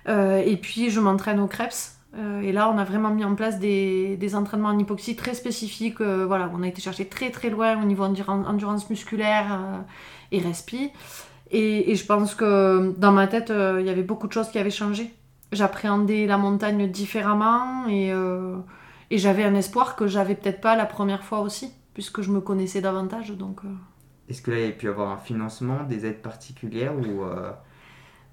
Euh, 0.09 0.39
et 0.39 0.57
puis, 0.57 0.89
je 0.89 0.99
m'entraîne 0.99 1.41
au 1.41 1.47
Krebs. 1.47 1.99
Et 2.43 2.53
là, 2.53 2.71
on 2.71 2.79
a 2.79 2.85
vraiment 2.85 3.11
mis 3.11 3.25
en 3.25 3.35
place 3.35 3.59
des, 3.59 4.35
entraînements 4.35 4.69
en 4.69 4.79
hypoxie 4.79 5.15
très 5.15 5.35
spécifiques. 5.35 6.01
voilà, 6.01 6.51
on 6.55 6.63
a 6.63 6.69
été 6.69 6.81
chercher 6.81 7.07
très 7.07 7.31
très 7.31 7.51
loin 7.51 7.83
au 7.83 7.85
niveau 7.85 8.05
enduran- 8.05 8.47
endurance 8.47 8.89
musculaire 8.89 9.85
et 10.31 10.39
respi. 10.39 10.91
Et, 11.53 11.91
et 11.91 11.97
je 11.97 12.07
pense 12.07 12.35
que 12.35 12.95
dans 12.97 13.13
ma 13.13 13.27
tête, 13.27 13.51
euh, 13.51 13.81
il 13.81 13.87
y 13.87 13.91
avait 13.91 14.03
beaucoup 14.03 14.27
de 14.27 14.33
choses 14.33 14.49
qui 14.49 14.59
avaient 14.59 14.71
changé. 14.71 15.13
J'appréhendais 15.53 16.27
la 16.27 16.39
montagne 16.39 16.91
différemment 16.91 17.87
et, 17.89 18.11
euh, 18.11 18.57
et 19.11 19.19
j'avais 19.19 19.45
un 19.45 19.55
espoir 19.55 19.95
que 19.95 20.07
j'avais 20.07 20.35
peut-être 20.35 20.63
pas 20.63 20.77
la 20.77 20.87
première 20.87 21.25
fois 21.25 21.41
aussi, 21.41 21.71
puisque 21.93 22.23
je 22.23 22.31
me 22.31 22.41
connaissais 22.41 22.81
davantage. 22.81 23.33
Donc 23.33 23.61
euh, 23.65 23.69
Est-ce 24.31 24.41
que 24.41 24.51
là, 24.51 24.61
il 24.61 24.65
y 24.65 24.69
a 24.69 24.73
pu 24.73 24.89
avoir 24.89 25.11
un 25.11 25.19
financement, 25.19 25.85
des 25.85 26.07
aides 26.07 26.23
particulières 26.23 26.95
ou... 26.97 27.23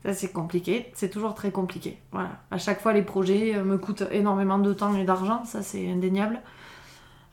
ça 0.05 0.13
c'est 0.13 0.31
compliqué, 0.31 0.89
c'est 0.93 1.09
toujours 1.09 1.35
très 1.35 1.51
compliqué. 1.51 1.99
Voilà. 2.13 2.39
À 2.51 2.57
chaque 2.57 2.79
fois, 2.79 2.93
les 2.93 3.01
projets 3.01 3.61
me 3.61 3.77
coûtent 3.77 4.05
énormément 4.11 4.59
de 4.59 4.71
temps 4.71 4.95
et 4.95 5.03
d'argent, 5.03 5.43
ça 5.43 5.61
c'est 5.61 5.91
indéniable. 5.91 6.39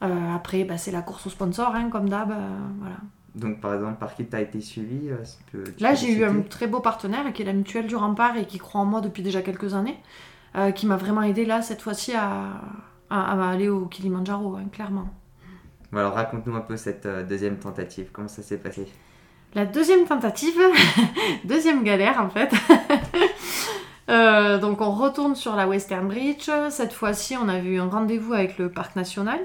Après, 0.00 0.64
bah, 0.64 0.78
c'est 0.78 0.90
la 0.90 1.02
course 1.02 1.28
au 1.28 1.30
sponsor, 1.30 1.72
hein, 1.76 1.90
comme 1.90 2.08
d'hab. 2.08 2.34
voilà. 2.80 2.96
Donc 3.36 3.60
par 3.60 3.74
exemple, 3.74 3.98
par 3.98 4.14
qui 4.14 4.26
tu 4.26 4.34
as 4.34 4.40
été 4.40 4.60
suivi 4.60 5.10
euh, 5.10 5.16
si 5.24 5.36
tu 5.38 5.44
peux- 5.58 5.64
tu 5.72 5.82
Là, 5.82 5.94
j'ai 5.94 6.12
eu 6.12 6.24
un 6.24 6.40
très 6.42 6.66
beau 6.66 6.80
partenaire 6.80 7.32
qui 7.32 7.42
est 7.42 7.44
la 7.44 7.52
Mutuelle 7.52 7.86
du 7.86 7.94
Rempart 7.94 8.36
et 8.36 8.46
qui 8.46 8.58
croit 8.58 8.80
en 8.80 8.84
moi 8.86 9.00
depuis 9.02 9.22
déjà 9.22 9.42
quelques 9.42 9.74
années, 9.74 9.98
euh, 10.56 10.70
qui 10.72 10.86
m'a 10.86 10.96
vraiment 10.96 11.22
aidé 11.22 11.44
là, 11.44 11.60
cette 11.62 11.82
fois-ci, 11.82 12.14
à, 12.14 12.62
à- 13.10 13.32
à 13.44 13.50
aller 13.50 13.68
au 13.68 13.84
Kilimanjaro, 13.86 14.56
hein, 14.56 14.64
clairement. 14.72 15.08
Bon, 15.92 15.98
alors 15.98 16.14
raconte-nous 16.14 16.56
un 16.56 16.60
peu 16.62 16.76
cette 16.76 17.06
euh, 17.06 17.22
deuxième 17.24 17.58
tentative, 17.58 18.08
comment 18.12 18.26
ça 18.28 18.42
s'est 18.42 18.56
passé? 18.58 18.88
La 19.54 19.64
deuxième 19.66 20.04
tentative, 20.06 20.58
deuxième 21.44 21.82
galère 21.84 22.20
en 22.20 22.30
fait. 22.30 22.50
Euh, 24.08 24.58
donc 24.58 24.80
on 24.82 24.92
retourne 24.92 25.34
sur 25.34 25.56
la 25.56 25.66
Western 25.66 26.06
Bridge. 26.06 26.48
Cette 26.70 26.92
fois-ci, 26.92 27.36
on 27.36 27.48
a 27.48 27.58
eu 27.58 27.80
un 27.80 27.88
rendez-vous 27.88 28.34
avec 28.34 28.56
le 28.56 28.70
parc 28.70 28.94
national. 28.94 29.40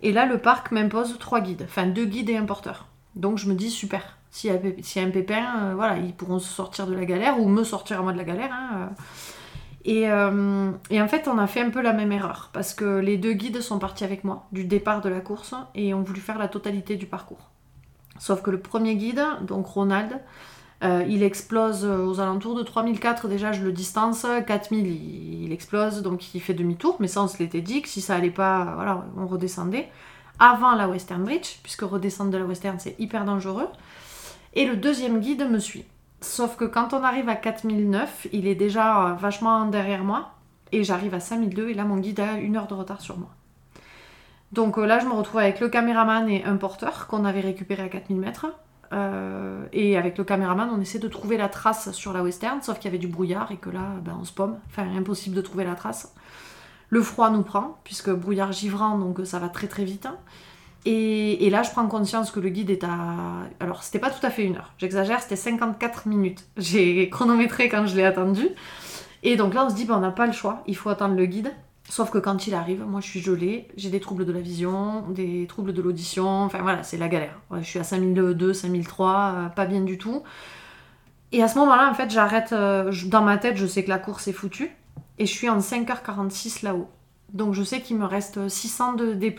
Et 0.00 0.12
là, 0.12 0.24
le 0.24 0.38
parc 0.38 0.70
m'impose 0.72 1.18
trois 1.18 1.40
guides, 1.42 1.64
enfin 1.68 1.86
deux 1.86 2.06
guides 2.06 2.30
et 2.30 2.36
un 2.38 2.46
porteur. 2.46 2.86
Donc 3.16 3.38
je 3.38 3.48
me 3.48 3.54
dis 3.54 3.70
super. 3.70 4.18
S'il 4.30 4.50
y, 4.50 4.52
a 4.52 5.02
un 5.02 5.10
pépin, 5.10 5.44
euh, 5.62 5.74
voilà, 5.74 5.96
ils 5.96 6.12
pourront 6.12 6.38
se 6.38 6.52
sortir 6.52 6.86
de 6.86 6.94
la 6.94 7.04
galère 7.06 7.40
ou 7.40 7.48
me 7.48 7.64
sortir 7.64 8.00
à 8.00 8.02
moi 8.02 8.12
de 8.12 8.18
la 8.18 8.24
galère. 8.24 8.50
Hein, 8.52 8.70
euh. 8.74 10.72
Et, 10.90 10.94
et, 10.94 11.00
en 11.00 11.08
fait, 11.08 11.28
on 11.28 11.38
a 11.38 11.46
fait 11.46 11.62
un 11.62 11.70
peu 11.70 11.80
la 11.80 11.94
même 11.94 12.12
erreur 12.12 12.50
parce 12.52 12.74
que 12.74 12.98
les 12.98 13.16
deux 13.16 13.32
guides 13.32 13.62
sont 13.62 13.78
partis 13.78 14.04
avec 14.04 14.22
moi 14.22 14.46
du 14.52 14.64
départ 14.64 15.00
de 15.00 15.08
la 15.08 15.20
course 15.20 15.54
et 15.74 15.94
ont 15.94 16.02
voulu 16.02 16.20
faire 16.20 16.36
la 16.36 16.48
totalité 16.48 16.96
du 16.96 17.06
parcours. 17.06 17.48
Sauf 18.18 18.42
que 18.42 18.50
le 18.50 18.60
premier 18.60 18.96
guide, 18.96 19.24
donc 19.46 19.66
Ronald, 19.66 20.20
euh, 20.84 21.04
il 21.08 21.22
explose 21.22 21.84
aux 21.84 22.20
alentours 22.20 22.54
de 22.54 22.62
3004, 22.62 23.28
déjà 23.28 23.52
je 23.52 23.62
le 23.62 23.72
distance, 23.72 24.26
4000 24.46 25.44
il, 25.44 25.52
explose, 25.52 26.02
donc 26.02 26.34
il 26.34 26.40
fait 26.40 26.54
demi-tour, 26.54 26.96
mais 27.00 27.08
ça 27.08 27.22
on 27.22 27.28
se 27.28 27.38
l'était 27.38 27.62
dit 27.62 27.80
que 27.80 27.88
si 27.88 28.00
ça 28.00 28.14
allait 28.14 28.30
pas, 28.30 28.74
voilà, 28.74 29.04
on 29.16 29.26
redescendait 29.26 29.88
avant 30.38 30.74
la 30.74 30.88
Western 30.88 31.22
Bridge, 31.22 31.58
puisque 31.62 31.82
redescendre 31.82 32.30
de 32.30 32.38
la 32.38 32.44
Western 32.44 32.78
c'est 32.78 32.98
hyper 32.98 33.24
dangereux. 33.24 33.68
Et 34.54 34.66
le 34.66 34.76
deuxième 34.76 35.20
guide 35.20 35.48
me 35.48 35.58
suit. 35.58 35.84
Sauf 36.20 36.56
que 36.56 36.64
quand 36.64 36.94
on 36.94 37.02
arrive 37.02 37.28
à 37.28 37.36
4009, 37.36 38.28
il 38.32 38.46
est 38.46 38.54
déjà 38.54 39.16
vachement 39.20 39.66
derrière 39.66 40.04
moi, 40.04 40.32
et 40.72 40.82
j'arrive 40.84 41.14
à 41.14 41.20
5002, 41.20 41.68
et 41.68 41.74
là 41.74 41.84
mon 41.84 41.98
guide 41.98 42.20
a 42.20 42.38
une 42.38 42.56
heure 42.56 42.66
de 42.66 42.74
retard 42.74 43.00
sur 43.00 43.18
moi. 43.18 43.30
Donc 44.52 44.78
euh, 44.78 44.86
là 44.86 44.98
je 44.98 45.06
me 45.06 45.12
retrouve 45.12 45.40
avec 45.40 45.60
le 45.60 45.68
caméraman 45.68 46.28
et 46.28 46.44
un 46.44 46.56
porteur 46.56 47.06
qu'on 47.06 47.24
avait 47.24 47.40
récupéré 47.40 47.82
à 47.82 47.88
4000 47.88 48.18
mètres. 48.18 48.46
Euh, 48.92 49.66
et 49.72 49.98
avec 49.98 50.16
le 50.16 50.24
caméraman, 50.24 50.70
on 50.72 50.80
essaie 50.80 50.98
de 50.98 51.08
trouver 51.08 51.36
la 51.36 51.48
trace 51.48 51.92
sur 51.92 52.12
la 52.12 52.22
western, 52.22 52.62
sauf 52.62 52.78
qu'il 52.78 52.86
y 52.86 52.88
avait 52.88 52.98
du 52.98 53.08
brouillard 53.08 53.52
et 53.52 53.56
que 53.56 53.70
là, 53.70 53.84
ben, 54.02 54.16
on 54.18 54.24
se 54.24 54.32
pomme. 54.32 54.58
Enfin, 54.70 54.88
impossible 54.96 55.36
de 55.36 55.42
trouver 55.42 55.64
la 55.64 55.74
trace. 55.74 56.14
Le 56.90 57.02
froid 57.02 57.30
nous 57.30 57.42
prend, 57.42 57.78
puisque 57.84 58.10
brouillard 58.10 58.52
givrant, 58.52 58.98
donc 58.98 59.20
ça 59.24 59.38
va 59.38 59.48
très 59.48 59.66
très 59.66 59.84
vite. 59.84 60.08
Et, 60.84 61.50
là, 61.50 61.62
je 61.62 61.70
prends 61.70 61.86
conscience 61.86 62.30
que 62.30 62.40
le 62.40 62.48
guide 62.48 62.70
est 62.70 62.84
à. 62.84 62.88
Alors, 63.60 63.82
c'était 63.82 63.98
pas 63.98 64.10
tout 64.10 64.24
à 64.24 64.30
fait 64.30 64.44
une 64.44 64.56
heure, 64.56 64.72
j'exagère, 64.78 65.20
c'était 65.20 65.36
54 65.36 66.06
minutes. 66.06 66.46
J'ai 66.56 67.10
chronométré 67.10 67.68
quand 67.68 67.86
je 67.86 67.96
l'ai 67.96 68.04
attendu. 68.04 68.48
Et 69.22 69.36
donc 69.36 69.52
là, 69.54 69.66
on 69.66 69.70
se 69.70 69.74
dit, 69.74 69.84
ben, 69.84 69.96
on 69.96 70.00
n'a 70.00 70.12
pas 70.12 70.26
le 70.26 70.32
choix, 70.32 70.62
il 70.66 70.76
faut 70.76 70.88
attendre 70.88 71.14
le 71.14 71.26
guide. 71.26 71.52
Sauf 71.90 72.10
que 72.10 72.18
quand 72.18 72.46
il 72.46 72.54
arrive, 72.54 72.84
moi 72.84 73.00
je 73.00 73.06
suis 73.06 73.20
gelée, 73.20 73.66
j'ai 73.76 73.88
des 73.88 73.98
troubles 73.98 74.26
de 74.26 74.32
la 74.32 74.40
vision, 74.40 75.04
des 75.08 75.46
troubles 75.46 75.72
de 75.72 75.80
l'audition, 75.80 76.28
enfin 76.44 76.58
voilà, 76.60 76.82
c'est 76.82 76.98
la 76.98 77.08
galère. 77.08 77.40
je 77.50 77.62
suis 77.62 77.78
à 77.78 77.84
5002, 77.84 78.52
5003, 78.52 79.08
euh, 79.08 79.48
pas 79.48 79.64
bien 79.64 79.80
du 79.80 79.96
tout. 79.96 80.22
Et 81.32 81.42
à 81.42 81.48
ce 81.48 81.58
moment-là, 81.58 81.90
en 81.90 81.94
fait, 81.94 82.10
j'arrête, 82.10 82.52
euh, 82.52 82.92
dans 83.06 83.22
ma 83.22 83.38
tête, 83.38 83.56
je 83.56 83.66
sais 83.66 83.84
que 83.84 83.88
la 83.88 83.98
course 83.98 84.28
est 84.28 84.32
foutue, 84.32 84.70
et 85.18 85.26
je 85.26 85.32
suis 85.32 85.48
en 85.48 85.58
5h46 85.58 86.64
là-haut. 86.64 86.88
Donc 87.32 87.54
je 87.54 87.62
sais 87.62 87.80
qu'il 87.80 87.98
me 87.98 88.06
reste 88.06 88.48
600 88.48 88.94
de 88.94 89.12
D+, 89.12 89.34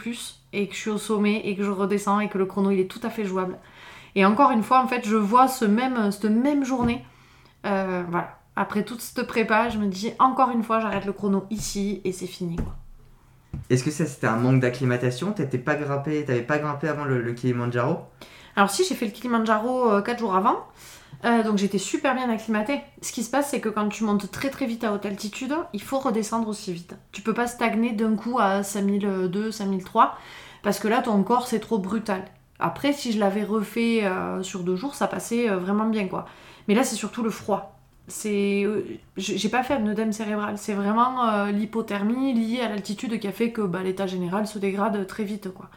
et 0.53 0.67
que 0.67 0.74
je 0.74 0.79
suis 0.79 0.89
au 0.89 0.98
sommet, 0.98 1.41
et 1.45 1.55
que 1.55 1.63
je 1.63 1.71
redescends, 1.71 2.19
et 2.19 2.29
que 2.29 2.38
le 2.38 2.45
chrono 2.45 2.71
il 2.71 2.79
est 2.79 2.88
tout 2.88 3.00
à 3.03 3.09
fait 3.09 3.25
jouable. 3.25 3.57
Et 4.15 4.25
encore 4.25 4.51
une 4.51 4.63
fois, 4.63 4.81
en 4.81 4.88
fait, 4.88 5.07
je 5.07 5.15
vois 5.15 5.48
ce 5.48 5.65
même, 5.65 6.12
cette 6.12 6.25
même 6.25 6.65
journée, 6.65 7.05
euh, 7.65 8.03
voilà, 8.09 8.39
après 8.55 8.83
toute 8.83 9.01
cette 9.01 9.25
prépa, 9.25 9.69
je 9.69 9.77
me 9.77 9.88
dis 9.88 10.12
encore 10.19 10.51
une 10.51 10.63
fois, 10.63 10.79
j'arrête 10.79 11.05
le 11.05 11.13
chrono 11.13 11.45
ici 11.50 12.01
et 12.03 12.12
c'est 12.12 12.27
fini. 12.27 12.57
Est-ce 13.69 13.83
que 13.83 13.91
ça 13.91 14.05
c'était 14.05 14.27
un 14.27 14.36
manque 14.36 14.59
d'acclimatation? 14.59 15.31
T'étais 15.31 15.57
pas 15.57 15.75
grimpé, 15.75 16.24
t'avais 16.25 16.41
pas 16.41 16.59
grimpé 16.59 16.88
avant 16.88 17.05
le, 17.05 17.33
Kilimanjaro 17.33 18.00
Alors 18.55 18.69
si, 18.69 18.83
j'ai 18.83 18.95
fait 18.95 19.05
le 19.05 19.12
Kilimanjaro 19.12 20.01
4 20.01 20.09
euh, 20.09 20.19
jours 20.19 20.36
avant. 20.36 20.67
Euh, 21.25 21.43
donc 21.43 21.57
j'étais 21.57 21.77
super 21.77 22.15
bien 22.15 22.29
acclimatée. 22.29 22.81
Ce 23.01 23.11
qui 23.11 23.23
se 23.23 23.29
passe, 23.29 23.49
c'est 23.49 23.59
que 23.59 23.69
quand 23.69 23.89
tu 23.89 24.03
montes 24.03 24.31
très 24.31 24.49
très 24.49 24.65
vite 24.65 24.83
à 24.83 24.93
haute 24.93 25.05
altitude, 25.05 25.53
il 25.73 25.81
faut 25.81 25.99
redescendre 25.99 26.47
aussi 26.47 26.71
vite. 26.73 26.95
Tu 27.11 27.21
peux 27.21 27.33
pas 27.33 27.47
stagner 27.47 27.91
d'un 27.91 28.15
coup 28.15 28.39
à 28.39 28.63
5002, 28.63 29.51
5003, 29.51 30.17
parce 30.63 30.79
que 30.79 30.88
là 30.88 31.01
ton 31.01 31.21
corps 31.23 31.47
c'est 31.47 31.59
trop 31.59 31.77
brutal. 31.77 32.23
Après, 32.59 32.93
si 32.93 33.11
je 33.13 33.19
l'avais 33.19 33.43
refait 33.43 34.05
euh, 34.05 34.43
sur 34.43 34.63
deux 34.63 34.75
jours, 34.75 34.95
ça 34.95 35.07
passait 35.07 35.47
vraiment 35.47 35.85
bien 35.85 36.07
quoi. 36.07 36.25
Mais 36.67 36.75
là, 36.75 36.83
c'est 36.83 36.95
surtout 36.95 37.23
le 37.23 37.29
froid 37.29 37.79
c'est 38.09 38.63
euh, 38.65 38.83
j'ai 39.17 39.49
pas 39.49 39.63
fait 39.63 39.75
un 39.75 40.11
cérébral 40.11 40.57
c'est 40.57 40.73
vraiment 40.73 41.29
euh, 41.29 41.51
l'hypothermie 41.51 42.33
liée 42.33 42.61
à 42.61 42.69
l'altitude 42.69 43.19
qui 43.19 43.27
a 43.27 43.31
fait 43.31 43.51
que 43.51 43.61
bah, 43.61 43.83
l'état 43.83 44.07
général 44.07 44.47
se 44.47 44.59
dégrade 44.59 45.05
très 45.07 45.23
vite 45.23 45.49
quoi 45.53 45.69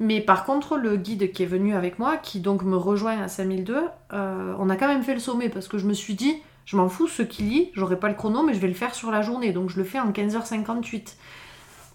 mais 0.00 0.20
par 0.20 0.44
contre 0.44 0.76
le 0.76 0.96
guide 0.96 1.32
qui 1.32 1.42
est 1.42 1.46
venu 1.46 1.74
avec 1.74 1.98
moi 1.98 2.16
qui 2.16 2.40
donc 2.40 2.62
me 2.62 2.76
rejoint 2.76 3.20
à 3.20 3.28
5002 3.28 3.82
euh, 4.12 4.54
on 4.58 4.68
a 4.70 4.76
quand 4.76 4.88
même 4.88 5.02
fait 5.02 5.14
le 5.14 5.20
sommet 5.20 5.48
parce 5.48 5.68
que 5.68 5.78
je 5.78 5.86
me 5.86 5.92
suis 5.92 6.14
dit 6.14 6.36
je 6.64 6.76
m'en 6.76 6.88
fous 6.88 7.08
ce 7.08 7.22
qui 7.22 7.42
lit 7.42 7.70
j'aurai 7.74 7.98
pas 7.98 8.08
le 8.08 8.14
chrono 8.14 8.42
mais 8.42 8.54
je 8.54 8.58
vais 8.58 8.68
le 8.68 8.74
faire 8.74 8.94
sur 8.94 9.10
la 9.10 9.22
journée. 9.22 9.52
Donc 9.52 9.70
je 9.70 9.76
le 9.76 9.84
fais 9.84 10.00
en 10.00 10.10
15h58 10.10 11.14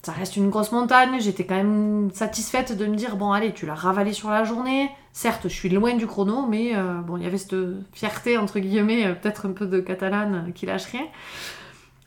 ça 0.04 0.14
reste 0.14 0.38
une 0.38 0.50
grosse 0.50 0.72
montagne, 0.72 1.20
j'étais 1.20 1.46
quand 1.46 1.56
même 1.56 2.10
satisfaite 2.14 2.78
de 2.78 2.86
me 2.86 2.96
dire 2.96 3.18
bon 3.18 3.34
allez 3.34 3.54
tu 3.54 3.66
l'as 3.66 3.76
ravalé 3.76 4.14
sur 4.14 4.30
la 4.30 4.46
journée, 4.46 4.90
certes 5.12 5.50
je 5.50 5.54
suis 5.54 5.68
loin 5.68 5.96
du 5.96 6.08
chrono 6.08 6.48
mais 6.48 6.74
euh, 6.74 7.02
bon 7.02 7.18
il 7.18 7.24
y 7.24 7.28
avait 7.28 7.38
cette 7.38 7.56
fierté 7.92 8.38
entre 8.38 8.60
guillemets, 8.60 9.08
euh, 9.08 9.14
peut-être 9.14 9.46
un 9.46 9.52
peu 9.52 9.66
de 9.66 9.82
catalane 9.82 10.54
qui 10.56 10.66
lâche 10.66 10.86
rien. 10.86 11.06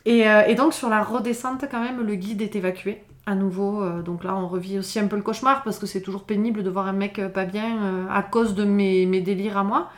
Et, 0.05 0.55
donc 0.57 0.73
sur 0.73 0.89
la 0.89 1.03
redescente 1.03 1.67
quand 1.71 1.81
même 1.81 2.01
le 2.01 2.15
guide 2.15 2.43
est 2.43 2.57
évacué 2.57 3.05
à 3.25 3.35
nouveau, 3.35 4.03
donc 4.03 4.25
là 4.25 4.35
on 4.35 4.49
revit 4.49 4.79
aussi 4.79 4.99
un 4.99 5.07
peu 5.07 5.15
le 5.17 5.23
cauchemar 5.23 5.63
parce 5.63 5.79
que 5.79 5.87
c'est 5.87 6.01
toujours 6.01 6.25
pénible 6.25 6.65
de 6.65 6.71
voir 6.71 6.89
un 6.89 6.93
mec 6.93 7.21
pas 7.33 7.45
bien 7.45 8.09
à 8.11 8.23
cause 8.23 8.55
de 8.55 8.65
mes, 8.65 9.07
mes 9.07 9.21
délires 9.21 9.59
à 9.59 9.63
moi. 9.63 9.91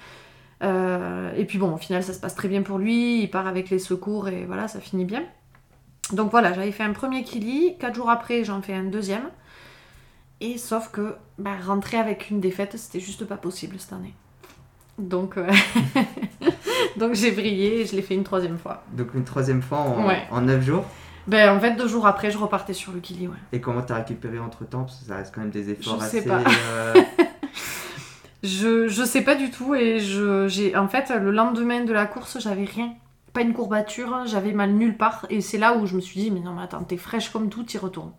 et 0.60 1.44
puis 1.46 1.56
bon 1.58 1.72
au 1.72 1.78
final 1.78 2.02
ça 2.02 2.12
se 2.12 2.20
passe 2.20 2.34
très 2.34 2.48
bien 2.48 2.60
pour 2.60 2.76
lui, 2.76 3.22
il 3.22 3.30
part 3.30 3.46
avec 3.46 3.70
les 3.70 3.78
secours 3.78 4.28
et 4.28 4.44
voilà 4.44 4.68
ça 4.68 4.78
finit 4.78 5.06
bien. 5.06 5.22
Donc 6.12 6.30
voilà, 6.30 6.52
j'avais 6.52 6.72
fait 6.72 6.82
un 6.82 6.92
premier 6.92 7.22
kili, 7.22 7.76
quatre 7.78 7.94
jours 7.94 8.10
après 8.10 8.44
j'en 8.44 8.60
fais 8.60 8.74
un 8.74 8.84
deuxième. 8.84 9.30
Et 10.40 10.58
sauf 10.58 10.90
que 10.90 11.16
bah, 11.38 11.52
rentrer 11.64 11.96
avec 11.96 12.30
une 12.30 12.40
défaite, 12.40 12.76
c'était 12.76 13.00
juste 13.00 13.24
pas 13.24 13.36
possible 13.36 13.76
cette 13.78 13.94
année. 13.94 14.14
Donc, 14.98 15.38
euh, 15.38 15.50
Donc 16.96 17.14
j'ai 17.14 17.30
brillé 17.32 17.80
et 17.80 17.86
je 17.86 17.96
l'ai 17.96 18.02
fait 18.02 18.14
une 18.14 18.24
troisième 18.24 18.58
fois. 18.58 18.84
Donc 18.92 19.14
une 19.14 19.24
troisième 19.24 19.62
fois 19.62 19.78
en, 19.78 20.08
en 20.30 20.40
9 20.42 20.62
jours 20.62 20.84
ben, 21.26 21.56
en 21.56 21.60
fait, 21.60 21.76
deux 21.76 21.88
jours 21.88 22.06
après, 22.06 22.30
je 22.30 22.38
repartais 22.38 22.74
sur 22.74 22.92
le 22.92 23.00
kili, 23.00 23.28
ouais. 23.28 23.34
Et 23.52 23.60
comment 23.60 23.82
t'as 23.82 23.96
récupéré 23.96 24.38
entre 24.38 24.64
temps 24.64 24.84
Parce 24.84 24.98
que 24.98 25.06
ça 25.06 25.16
reste 25.16 25.34
quand 25.34 25.40
même 25.40 25.50
des 25.50 25.70
efforts 25.70 25.98
je 26.00 26.04
assez. 26.04 26.20
Sais 26.20 26.28
pas. 26.28 26.40
Euh, 26.40 26.94
je, 28.42 28.88
je 28.88 29.04
sais 29.04 29.22
pas 29.22 29.34
du 29.34 29.50
tout. 29.50 29.74
Et 29.74 30.00
je, 30.00 30.48
j'ai, 30.48 30.76
en 30.76 30.88
fait, 30.88 31.10
le 31.10 31.30
lendemain 31.30 31.84
de 31.84 31.92
la 31.92 32.06
course, 32.06 32.38
j'avais 32.40 32.64
rien 32.64 32.94
pas 33.34 33.42
une 33.42 33.52
courbature, 33.52 34.22
j'avais 34.26 34.52
mal 34.52 34.72
nulle 34.72 34.96
part. 34.96 35.26
Et 35.28 35.42
c'est 35.42 35.58
là 35.58 35.76
où 35.76 35.86
je 35.86 35.96
me 35.96 36.00
suis 36.00 36.20
dit, 36.20 36.30
mais 36.30 36.40
non, 36.40 36.54
mais 36.54 36.62
attends, 36.62 36.84
t'es 36.84 36.96
fraîche 36.96 37.28
comme 37.30 37.50
tout, 37.50 37.64
t'y 37.64 37.76
retournes. 37.76 38.12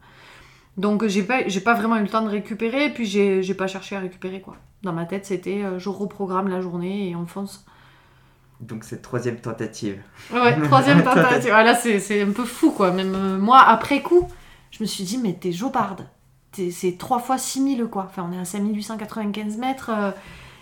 Donc 0.78 1.08
j'ai 1.08 1.24
pas, 1.24 1.48
j'ai 1.48 1.62
pas 1.62 1.74
vraiment 1.74 1.96
eu 1.96 2.02
le 2.02 2.10
temps 2.10 2.22
de 2.22 2.30
récupérer, 2.30 2.88
et 2.88 2.90
puis 2.90 3.06
j'ai, 3.06 3.42
j'ai 3.42 3.54
pas 3.54 3.66
cherché 3.66 3.96
à 3.96 4.02
récupérer 4.02 4.42
quoi. 4.42 4.58
Dans 4.84 4.92
ma 4.92 5.06
tête, 5.06 5.26
c'était 5.26 5.64
euh, 5.64 5.80
je 5.80 5.88
reprogramme 5.88 6.50
la 6.50 6.60
journée 6.60 7.10
et 7.10 7.16
on 7.16 7.26
fonce. 7.26 7.66
Donc 8.62 8.84
c'est 8.84 9.02
troisième 9.02 9.38
tentative. 9.38 10.02
Ouais, 10.34 10.60
troisième 10.64 11.04
tentative. 11.04 11.50
là 11.50 11.76
c'est, 11.76 12.22
un 12.22 12.32
peu 12.32 12.46
fou 12.46 12.72
quoi. 12.72 12.92
Même 12.92 13.14
euh, 13.16 13.38
moi, 13.38 13.62
après 13.62 14.02
coup, 14.02 14.28
je 14.72 14.82
me 14.82 14.88
suis 14.88 15.04
dit, 15.04 15.18
mais 15.18 15.34
t'es 15.34 15.52
jobarde. 15.52 16.08
c'est 16.72 16.98
trois 16.98 17.20
fois 17.20 17.38
6000 17.38 17.86
quoi. 17.86 18.08
Enfin, 18.10 18.28
on 18.30 18.34
est 18.34 18.40
à 18.40 18.46
5895 18.46 19.58
mètres. 19.58 19.92
Euh, 19.94 20.12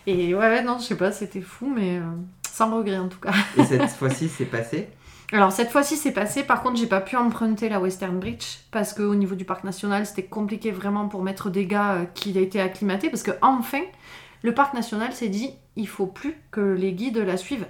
et 0.05 0.35
ouais, 0.35 0.63
non, 0.63 0.79
je 0.79 0.85
sais 0.85 0.97
pas, 0.97 1.11
c'était 1.11 1.41
fou, 1.41 1.71
mais 1.73 1.99
sans 2.51 2.75
regret 2.75 2.97
en 2.97 3.07
tout 3.07 3.19
cas. 3.19 3.33
Et 3.57 3.63
cette 3.63 3.89
fois-ci, 3.89 4.29
c'est 4.29 4.45
passé? 4.45 4.89
Alors 5.33 5.51
cette 5.51 5.71
fois-ci 5.71 5.97
c'est 5.97 6.11
passé, 6.11 6.43
par 6.43 6.61
contre 6.61 6.77
j'ai 6.77 6.85
pas 6.85 7.01
pu 7.01 7.15
emprunter 7.15 7.67
la 7.67 7.79
Western 7.79 8.19
Bridge 8.19 8.59
parce 8.69 8.93
qu'au 8.93 9.15
niveau 9.15 9.33
du 9.33 9.45
parc 9.45 9.63
national 9.63 10.05
c'était 10.05 10.25
compliqué 10.25 10.69
vraiment 10.69 11.07
pour 11.07 11.23
mettre 11.23 11.49
des 11.49 11.65
gars 11.65 11.93
euh, 11.93 12.05
qui 12.05 12.37
été 12.37 12.61
acclimatés 12.61 13.09
parce 13.09 13.23
que 13.23 13.31
enfin 13.41 13.81
le 14.43 14.53
parc 14.53 14.75
national 14.75 15.11
s'est 15.11 15.29
dit 15.29 15.49
il 15.75 15.87
faut 15.87 16.05
plus 16.05 16.35
que 16.51 16.61
les 16.61 16.93
guides 16.93 17.17
la 17.17 17.37
suivent. 17.37 17.65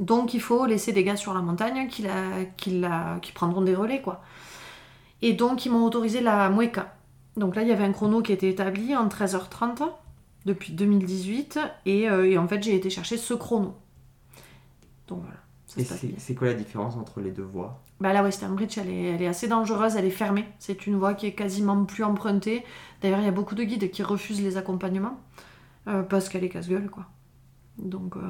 Donc 0.00 0.34
il 0.34 0.40
faut 0.40 0.66
laisser 0.66 0.92
des 0.92 1.04
gars 1.04 1.16
sur 1.16 1.34
la 1.34 1.40
montagne 1.40 1.88
qui, 1.88 2.02
la, 2.02 2.44
qui, 2.56 2.78
la, 2.78 3.18
qui 3.20 3.32
prendront 3.32 3.62
des 3.62 3.74
relais 3.74 4.00
quoi. 4.00 4.22
Et 5.22 5.32
donc 5.32 5.66
ils 5.66 5.72
m'ont 5.72 5.84
autorisé 5.84 6.20
la 6.20 6.48
Mueca. 6.50 6.94
Donc 7.36 7.56
là 7.56 7.62
il 7.62 7.68
y 7.68 7.72
avait 7.72 7.84
un 7.84 7.92
chrono 7.92 8.22
qui 8.22 8.32
était 8.32 8.48
établi 8.48 8.96
en 8.96 9.08
13h30 9.08 9.88
depuis 10.44 10.72
2018 10.72 11.58
et, 11.86 12.08
euh, 12.08 12.30
et 12.30 12.38
en 12.38 12.46
fait 12.46 12.62
j'ai 12.62 12.74
été 12.74 12.90
chercher 12.90 13.16
ce 13.16 13.34
chrono. 13.34 13.74
Donc 15.08 15.22
voilà. 15.22 15.38
Et 15.76 15.84
c'est 16.18 16.34
quoi 16.34 16.48
la 16.48 16.54
différence 16.54 16.96
entre 16.96 17.20
les 17.20 17.30
deux 17.30 17.42
voies? 17.42 17.82
Bah, 18.00 18.12
La 18.12 18.22
Western 18.22 18.54
Bridge, 18.54 18.78
elle 18.78 18.88
est, 18.88 19.02
elle 19.14 19.22
est, 19.22 19.26
assez 19.26 19.48
dangereuse, 19.48 19.96
elle 19.96 20.04
est 20.04 20.10
fermée. 20.10 20.46
C'est 20.58 20.86
une 20.86 20.96
voie 20.96 21.14
qui 21.14 21.26
est 21.26 21.34
quasiment 21.34 21.84
plus 21.84 22.04
empruntée. 22.04 22.64
D'ailleurs, 23.02 23.18
il 23.18 23.24
y 23.24 23.28
a 23.28 23.32
beaucoup 23.32 23.54
de 23.54 23.64
guides 23.64 23.90
qui 23.90 24.02
refusent 24.02 24.40
les 24.40 24.56
accompagnements 24.56 25.18
euh, 25.88 26.02
parce 26.02 26.28
qu'elle 26.28 26.44
est 26.44 26.48
casse-gueule, 26.48 26.90
quoi. 26.90 27.06
Donc, 27.78 28.16
euh, 28.16 28.20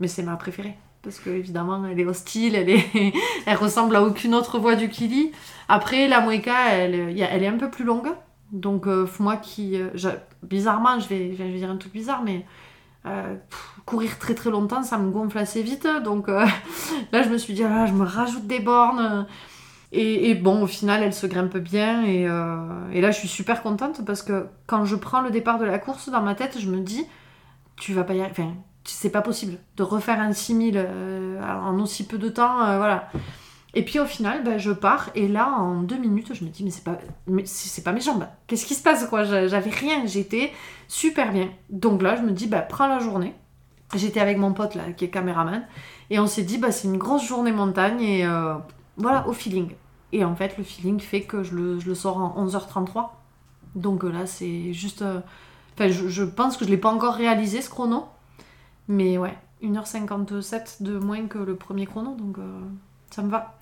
Mais 0.00 0.08
c'est 0.08 0.22
ma 0.22 0.36
préférée. 0.36 0.76
Parce 1.02 1.20
qu'évidemment, 1.20 1.84
elle 1.86 2.00
est 2.00 2.04
hostile, 2.04 2.54
elle, 2.54 2.70
est... 2.70 3.12
elle 3.46 3.56
ressemble 3.56 3.94
à 3.96 4.02
aucune 4.02 4.34
autre 4.34 4.58
voie 4.58 4.74
du 4.74 4.88
Kili. 4.88 5.30
Après, 5.68 6.08
la 6.08 6.20
Mueca, 6.20 6.70
elle, 6.72 6.94
elle 7.18 7.42
est 7.42 7.48
un 7.48 7.58
peu 7.58 7.70
plus 7.70 7.84
longue. 7.84 8.08
Donc, 8.52 8.86
euh, 8.86 9.06
moi 9.18 9.36
qui. 9.36 9.78
Bizarrement, 10.42 11.00
je 11.00 11.08
vais, 11.08 11.32
je 11.32 11.42
vais 11.42 11.52
dire 11.52 11.70
un 11.70 11.76
truc 11.76 11.92
bizarre, 11.92 12.22
mais 12.24 12.44
Euh, 13.06 13.36
courir 13.84 14.18
très 14.18 14.34
très 14.34 14.50
longtemps, 14.50 14.82
ça 14.82 14.98
me 14.98 15.10
gonfle 15.12 15.38
assez 15.38 15.62
vite. 15.62 15.86
Donc 16.04 16.28
euh, 16.28 16.44
là, 17.12 17.22
je 17.22 17.28
me 17.28 17.38
suis 17.38 17.54
dit, 17.54 17.62
ah, 17.62 17.86
je 17.86 17.92
me 17.92 18.04
rajoute 18.04 18.46
des 18.46 18.60
bornes. 18.60 19.26
Et, 19.92 20.34
bon, 20.34 20.62
au 20.62 20.66
final, 20.66 21.02
elle 21.02 21.14
se 21.14 21.26
grimpe 21.26 21.56
bien. 21.56 22.04
Et, 22.04 22.26
euh, 22.28 22.90
et, 22.92 23.00
là, 23.00 23.12
je 23.12 23.18
suis 23.18 23.28
super 23.28 23.62
contente 23.62 24.04
parce 24.04 24.20
que 24.22 24.46
quand 24.66 24.84
je 24.84 24.96
prends 24.96 25.22
le 25.22 25.30
départ 25.30 25.58
de 25.58 25.64
la 25.64 25.78
course, 25.78 26.10
dans 26.10 26.20
ma 26.20 26.34
tête, 26.34 26.58
je 26.58 26.68
me 26.68 26.80
dis, 26.80 27.06
tu 27.76 27.94
vas 27.94 28.04
pas 28.04 28.14
y 28.14 28.20
arriver. 28.20 28.42
Enfin, 28.42 28.54
c'est 28.86 29.10
pas 29.10 29.22
possible 29.22 29.58
de 29.76 29.82
refaire 29.82 30.20
un 30.20 30.32
6000 30.32 30.86
en 31.42 31.78
aussi 31.80 32.06
peu 32.06 32.18
de 32.18 32.28
temps. 32.28 32.56
voilà. 32.76 33.10
Et 33.76 33.84
puis 33.84 34.00
au 34.00 34.06
final, 34.06 34.42
ben, 34.42 34.58
je 34.58 34.72
pars 34.72 35.10
et 35.14 35.28
là, 35.28 35.50
en 35.50 35.82
deux 35.82 35.98
minutes, 35.98 36.32
je 36.32 36.44
me 36.44 36.48
dis, 36.48 36.64
mais 36.64 36.70
c'est 36.70 36.82
pas, 36.82 36.98
mais 37.26 37.42
c'est 37.44 37.84
pas 37.84 37.92
mes 37.92 38.00
jambes. 38.00 38.26
Qu'est-ce 38.46 38.64
qui 38.64 38.74
se 38.74 38.82
passe 38.82 39.06
quoi? 39.06 39.24
J'avais 39.24 39.70
rien, 39.70 40.06
j'étais 40.06 40.50
super 40.88 41.30
bien. 41.30 41.50
Donc 41.68 42.00
là, 42.00 42.16
je 42.16 42.22
me 42.22 42.30
dis, 42.30 42.46
bah, 42.46 42.62
prends 42.62 42.86
la 42.86 43.00
journée. 43.00 43.34
J'étais 43.94 44.18
avec 44.18 44.38
mon 44.38 44.54
pote 44.54 44.74
là, 44.74 44.92
qui 44.92 45.04
est 45.04 45.10
caméraman, 45.10 45.62
et 46.08 46.18
on 46.18 46.26
s'est 46.26 46.42
dit, 46.42 46.56
bah, 46.56 46.72
c'est 46.72 46.88
une 46.88 46.96
grosse 46.96 47.26
journée 47.28 47.52
montagne 47.52 48.00
et 48.00 48.24
euh, 48.24 48.54
voilà, 48.96 49.28
au 49.28 49.34
feeling. 49.34 49.72
Et 50.10 50.24
en 50.24 50.34
fait, 50.34 50.56
le 50.56 50.64
feeling 50.64 50.98
fait 50.98 51.22
que 51.22 51.42
je 51.42 51.54
le, 51.54 51.78
je 51.78 51.86
le 51.86 51.94
sors 51.94 52.16
en 52.16 52.46
11h33. 52.46 53.10
Donc 53.74 54.04
euh, 54.04 54.10
là, 54.10 54.24
c'est 54.24 54.72
juste. 54.72 55.02
Euh, 55.02 55.20
enfin, 55.74 55.90
je, 55.90 56.08
je, 56.08 56.24
pense 56.24 56.56
que 56.56 56.64
je 56.64 56.70
l'ai 56.70 56.78
pas 56.78 56.90
encore 56.90 57.14
réalisé 57.14 57.60
ce 57.60 57.68
chrono, 57.68 58.06
mais 58.88 59.18
ouais, 59.18 59.36
1h57 59.62 60.82
de 60.82 60.98
moins 60.98 61.26
que 61.26 61.38
le 61.38 61.56
premier 61.56 61.86
chrono, 61.86 62.14
donc 62.14 62.38
ça 63.10 63.22
me 63.22 63.30
va. 63.30 63.56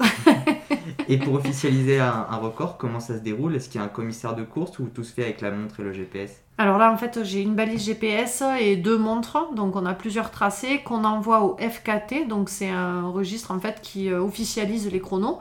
et 1.09 1.19
pour 1.19 1.35
officialiser 1.35 2.01
un, 2.01 2.37
record, 2.37 2.77
comment 2.77 3.01
ça 3.01 3.15
se 3.17 3.23
déroule? 3.23 3.55
Est-ce 3.55 3.69
qu'il 3.69 3.81
y 3.81 3.85
a 3.85 3.87
un 3.87 3.91
commissaire 3.91 4.35
de 4.35 4.43
course 4.43 4.79
ou 4.79 4.87
tout 4.87 5.05
se 5.05 5.13
fait 5.13 5.23
avec 5.23 5.41
la 5.41 5.51
montre 5.51 5.81
et 5.81 5.83
le 5.83 5.93
GPS 5.93 6.43
Alors 6.59 6.79
là, 6.79 6.91
en 6.91 6.97
fait, 6.97 7.23
j'ai 7.23 7.43
une 7.43 7.55
balise 7.55 7.85
GPS 7.85 8.43
et 8.59 8.77
deux 8.77 8.99
montres. 8.99 9.53
Donc, 9.55 9.77
on 9.77 9.87
a 9.87 9.95
plusieurs 9.95 10.31
tracés 10.31 10.81
qu'on 10.83 11.05
envoie 11.05 11.45
au 11.45 11.57
FKT. 11.59 12.27
Donc, 12.29 12.49
c'est 12.49 12.71
un 12.71 13.09
registre 13.09 13.51
en 13.51 13.61
fait 13.61 13.81
qui 13.81 14.11
euh, 14.11 14.21
officialise 14.21 14.91
les 14.91 15.01
chronos. 15.01 15.39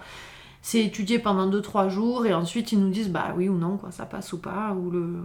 C'est 0.62 0.84
étudié 0.84 1.20
pendant 1.20 1.50
2-3 1.50 1.90
jours 1.90 2.26
et 2.26 2.34
ensuite 2.34 2.72
ils 2.72 2.80
nous 2.80 2.90
disent 2.90 3.10
bah 3.10 3.34
oui 3.36 3.50
ou 3.50 3.58
non, 3.58 3.78
quoi, 3.78 3.92
ça 3.92 4.06
passe 4.06 4.32
ou 4.32 4.38
pas. 4.38 4.74
Ou 4.74 4.92
le, 4.92 5.20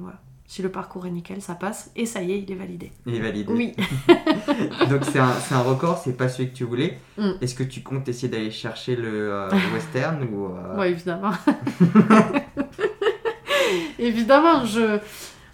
si 0.49 0.63
le 0.63 0.71
parcours 0.71 1.07
est 1.07 1.11
nickel, 1.11 1.43
ça 1.43 1.55
passe. 1.55 1.91
Et 1.95 2.07
ça 2.07 2.23
y 2.23 2.33
est, 2.33 2.41
il 2.41 2.51
est 2.51 2.55
validé. 2.55 2.91
Il 3.05 3.15
est 3.15 3.21
validé. 3.21 3.53
Oui. 3.53 3.75
Donc 4.89 5.05
c'est 5.05 5.19
un, 5.19 5.35
un, 5.51 5.61
record, 5.61 6.01
c'est 6.03 6.17
pas 6.17 6.31
celui 6.31 6.51
que 6.51 6.57
tu 6.57 6.65
voulais. 6.65 6.99
Mm. 7.19 7.33
Est-ce 7.43 7.55
que 7.55 7.63
tu 7.63 7.83
comptes 7.83 8.09
essayer 8.09 8.29
d'aller 8.29 8.51
chercher 8.51 8.97
le, 8.97 9.31
euh, 9.31 9.51
western 9.75 10.23
ou 10.25 10.47
euh... 10.47 10.75
Oui, 10.79 10.87
évidemment. 10.87 11.33
évidemment, 13.99 14.65
je... 14.65 14.99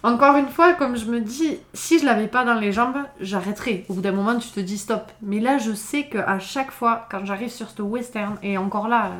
Encore 0.01 0.37
une 0.37 0.47
fois, 0.47 0.73
comme 0.73 0.95
je 0.95 1.05
me 1.07 1.19
dis, 1.19 1.57
si 1.73 1.99
je 1.99 2.05
l'avais 2.05 2.27
pas 2.27 2.45
dans 2.45 2.53
les 2.53 2.71
jambes, 2.71 2.99
j'arrêterais. 3.19 3.83
Au 3.89 3.95
bout 3.95 4.01
d'un 4.01 4.13
moment, 4.13 4.37
tu 4.37 4.47
te 4.49 4.61
dis 4.61 4.77
stop. 4.77 5.11
Mais 5.21 5.41
là, 5.41 5.57
je 5.57 5.73
sais 5.73 6.03
qu'à 6.03 6.39
chaque 6.39 6.71
fois, 6.71 7.05
quand 7.11 7.25
j'arrive 7.25 7.49
sur 7.49 7.69
ce 7.69 7.81
western, 7.81 8.37
et 8.43 8.57
encore 8.57 8.87
là, 8.87 9.11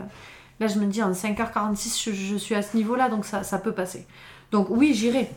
là, 0.61 0.67
je 0.67 0.79
me 0.79 0.85
dis 0.85 1.03
en 1.03 1.11
5h46, 1.11 2.01
je, 2.01 2.11
je 2.13 2.35
suis 2.37 2.55
à 2.55 2.61
ce 2.61 2.77
niveau-là, 2.77 3.09
donc 3.09 3.25
ça, 3.25 3.43
ça 3.43 3.57
peut 3.57 3.73
passer. 3.73 4.07
Donc 4.51 4.67
oui, 4.69 4.93
j'irai. 4.93 5.29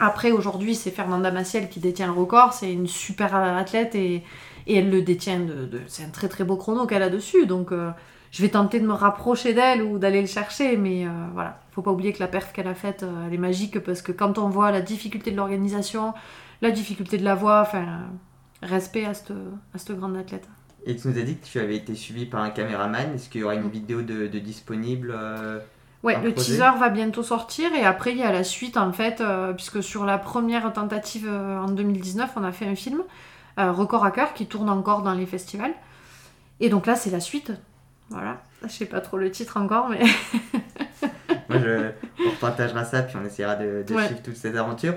Après, 0.00 0.30
aujourd'hui, 0.30 0.74
c'est 0.74 0.90
Fernanda 0.90 1.30
Maciel 1.30 1.68
qui 1.68 1.80
détient 1.80 2.06
le 2.06 2.12
record. 2.12 2.52
C'est 2.52 2.72
une 2.72 2.86
super 2.86 3.34
athlète 3.34 3.94
et, 3.94 4.22
elle 4.68 4.90
le 4.90 5.02
détient. 5.02 5.40
De, 5.40 5.80
c'est 5.86 6.04
un 6.04 6.10
très 6.10 6.28
très 6.28 6.44
beau 6.44 6.56
chrono 6.56 6.86
qu'elle 6.86 7.02
a 7.02 7.10
dessus. 7.10 7.46
Donc, 7.46 7.72
euh, 7.72 7.90
je 8.30 8.42
vais 8.42 8.50
tenter 8.50 8.78
de 8.78 8.86
me 8.86 8.92
rapprocher 8.92 9.54
d'elle 9.54 9.82
ou 9.82 9.98
d'aller 9.98 10.20
le 10.20 10.28
chercher. 10.28 10.76
Mais 10.76 11.04
euh, 11.04 11.10
voilà, 11.34 11.60
faut 11.72 11.82
pas 11.82 11.90
oublier 11.90 12.12
que 12.12 12.20
la 12.20 12.28
perf 12.28 12.52
qu'elle 12.52 12.68
a 12.68 12.74
faite, 12.74 13.02
euh, 13.02 13.26
elle 13.26 13.34
est 13.34 13.38
magique 13.38 13.80
parce 13.80 14.02
que 14.02 14.12
quand 14.12 14.38
on 14.38 14.48
voit 14.48 14.70
la 14.70 14.82
difficulté 14.82 15.32
de 15.32 15.36
l'organisation, 15.36 16.14
la 16.62 16.70
difficulté 16.70 17.18
de 17.18 17.24
la 17.24 17.34
voix, 17.34 17.62
enfin, 17.62 18.06
respect 18.62 19.04
à 19.04 19.14
cette, 19.14 19.32
à 19.74 19.78
cette 19.78 19.96
grande 19.96 20.16
athlète. 20.16 20.48
Et 20.86 20.94
tu 20.94 21.08
nous 21.08 21.18
as 21.18 21.22
dit 21.22 21.36
que 21.36 21.44
tu 21.44 21.58
avais 21.58 21.76
été 21.76 21.96
suivi 21.96 22.24
par 22.24 22.40
un 22.40 22.50
caméraman. 22.50 23.14
Est-ce 23.14 23.28
qu'il 23.28 23.40
y 23.40 23.44
aura 23.44 23.56
une 23.56 23.68
vidéo 23.68 24.02
de, 24.02 24.26
disponible 24.38 25.12
Ouais, 26.04 26.16
le 26.22 26.32
teaser 26.32 26.78
va 26.78 26.90
bientôt 26.90 27.24
sortir 27.24 27.74
et 27.74 27.84
après 27.84 28.12
il 28.12 28.18
y 28.18 28.22
a 28.22 28.30
la 28.30 28.44
suite 28.44 28.76
en 28.76 28.92
fait, 28.92 29.20
euh, 29.20 29.52
puisque 29.52 29.82
sur 29.82 30.04
la 30.04 30.16
première 30.16 30.72
tentative 30.72 31.26
euh, 31.28 31.58
en 31.58 31.68
2019, 31.68 32.30
on 32.36 32.44
a 32.44 32.52
fait 32.52 32.66
un 32.66 32.76
film, 32.76 33.02
euh, 33.58 33.72
Record 33.72 34.04
à 34.04 34.12
cœur, 34.12 34.32
qui 34.32 34.46
tourne 34.46 34.70
encore 34.70 35.02
dans 35.02 35.14
les 35.14 35.26
festivals. 35.26 35.72
Et 36.60 36.68
donc 36.68 36.86
là, 36.86 36.94
c'est 36.94 37.10
la 37.10 37.18
suite. 37.18 37.52
Voilà. 38.10 38.40
Je 38.62 38.68
sais 38.68 38.86
pas 38.86 39.00
trop 39.00 39.18
le 39.18 39.30
titre 39.30 39.56
encore, 39.56 39.88
mais. 39.88 40.00
Moi, 41.48 41.58
je... 41.58 41.90
on 42.26 42.36
partagera 42.40 42.84
ça, 42.84 43.02
puis 43.02 43.16
on 43.20 43.24
essaiera 43.24 43.56
de, 43.56 43.84
suivre 43.86 44.22
toutes 44.22 44.36
ces 44.36 44.56
aventures. 44.56 44.94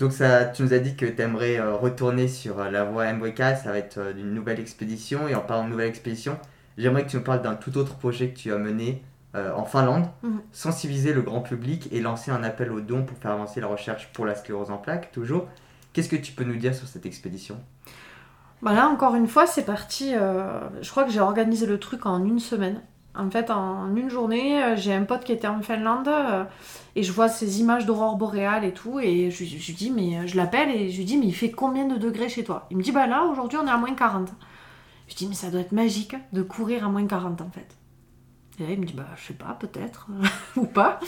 Donc 0.00 0.12
ça, 0.12 0.46
tu 0.46 0.62
nous 0.62 0.72
as 0.74 0.78
dit 0.78 0.96
que 0.96 1.06
tu 1.06 1.22
aimerais 1.22 1.60
retourner 1.60 2.26
sur 2.26 2.58
la 2.64 2.82
voie 2.82 3.12
MWK, 3.12 3.38
ça 3.38 3.70
va 3.70 3.78
être 3.78 4.00
une 4.16 4.34
nouvelle 4.34 4.58
expédition. 4.58 5.28
Et 5.28 5.36
en 5.36 5.40
parlant 5.40 5.64
de 5.64 5.70
nouvelle 5.70 5.88
expédition, 5.88 6.36
j'aimerais 6.78 7.04
que 7.04 7.10
tu 7.10 7.16
nous 7.16 7.22
parles 7.22 7.42
d'un 7.42 7.54
tout 7.54 7.76
autre 7.78 7.94
projet 7.94 8.30
que 8.30 8.36
tu 8.36 8.52
as 8.52 8.58
mené 8.58 9.02
euh, 9.34 9.52
en 9.54 9.64
Finlande, 9.64 10.06
mhm. 10.22 10.40
sensibiliser 10.52 11.12
le 11.12 11.20
grand 11.20 11.40
public 11.40 11.88
et 11.90 12.00
lancer 12.00 12.30
un 12.30 12.44
appel 12.44 12.70
aux 12.70 12.80
dons 12.80 13.02
pour 13.02 13.18
faire 13.18 13.32
avancer 13.32 13.60
la 13.60 13.66
recherche 13.66 14.08
pour 14.12 14.26
la 14.26 14.36
sclérose 14.36 14.70
en 14.70 14.76
plaques, 14.76 15.10
toujours. 15.10 15.48
Qu'est-ce 15.92 16.08
que 16.08 16.14
tu 16.14 16.32
peux 16.32 16.44
nous 16.44 16.54
dire 16.54 16.72
sur 16.72 16.86
cette 16.86 17.04
expédition? 17.04 17.56
Bah 18.62 18.74
Là, 18.74 18.88
encore 18.88 19.16
une 19.16 19.26
fois, 19.26 19.48
c'est 19.48 19.64
parti. 19.64 20.12
Euh, 20.14 20.60
je 20.80 20.88
crois 20.88 21.02
que 21.02 21.10
j'ai 21.10 21.18
organisé 21.18 21.66
le 21.66 21.80
truc 21.80 22.06
en 22.06 22.24
une 22.24 22.38
semaine. 22.38 22.80
En 23.16 23.28
fait, 23.28 23.50
en 23.50 23.94
une 23.96 24.08
journée, 24.08 24.62
euh, 24.62 24.76
j'ai 24.76 24.94
un 24.94 25.02
pote 25.02 25.24
qui 25.24 25.32
était 25.32 25.48
en 25.48 25.62
Finlande 25.62 26.10
et 26.94 27.02
je 27.02 27.10
vois 27.10 27.28
ces 27.28 27.60
images 27.60 27.86
d'aurore 27.86 28.16
boréale 28.16 28.64
et 28.64 28.72
tout. 28.72 29.00
Et 29.00 29.32
je, 29.32 29.42
lui 29.42 29.74
dis, 29.74 29.90
mais 29.90 30.28
je 30.28 30.36
l'appelle 30.36 30.70
et 30.70 30.90
je 30.90 30.98
lui 30.98 31.04
dis, 31.04 31.16
mais 31.16 31.26
il 31.26 31.34
fait 31.34 31.50
combien 31.50 31.86
de 31.86 31.96
degrés 31.96 32.28
chez 32.28 32.44
toi? 32.44 32.68
Il 32.70 32.76
me 32.76 32.82
dit, 32.82 32.92
bah 32.92 33.08
là, 33.08 33.24
aujourd'hui, 33.24 33.58
on 33.60 33.66
est 33.66 33.70
à 33.70 33.78
moins 33.78 33.94
40. 33.94 34.30
Je 35.08 35.16
dis, 35.16 35.26
mais 35.26 35.34
ça 35.34 35.50
doit 35.50 35.60
être 35.60 35.72
magique 35.72 36.14
de 36.32 36.42
courir 36.42 36.84
à 36.86 36.88
moins 36.88 37.04
40 37.04 37.40
en 37.40 37.50
fait. 37.50 37.76
Et 38.58 38.62
là, 38.62 38.68
il 38.70 38.80
me 38.80 38.84
dit, 38.84 38.94
bah, 38.94 39.06
je 39.16 39.26
sais 39.26 39.34
pas, 39.34 39.56
peut-être, 39.58 40.08
ou 40.56 40.66
pas. 40.66 41.00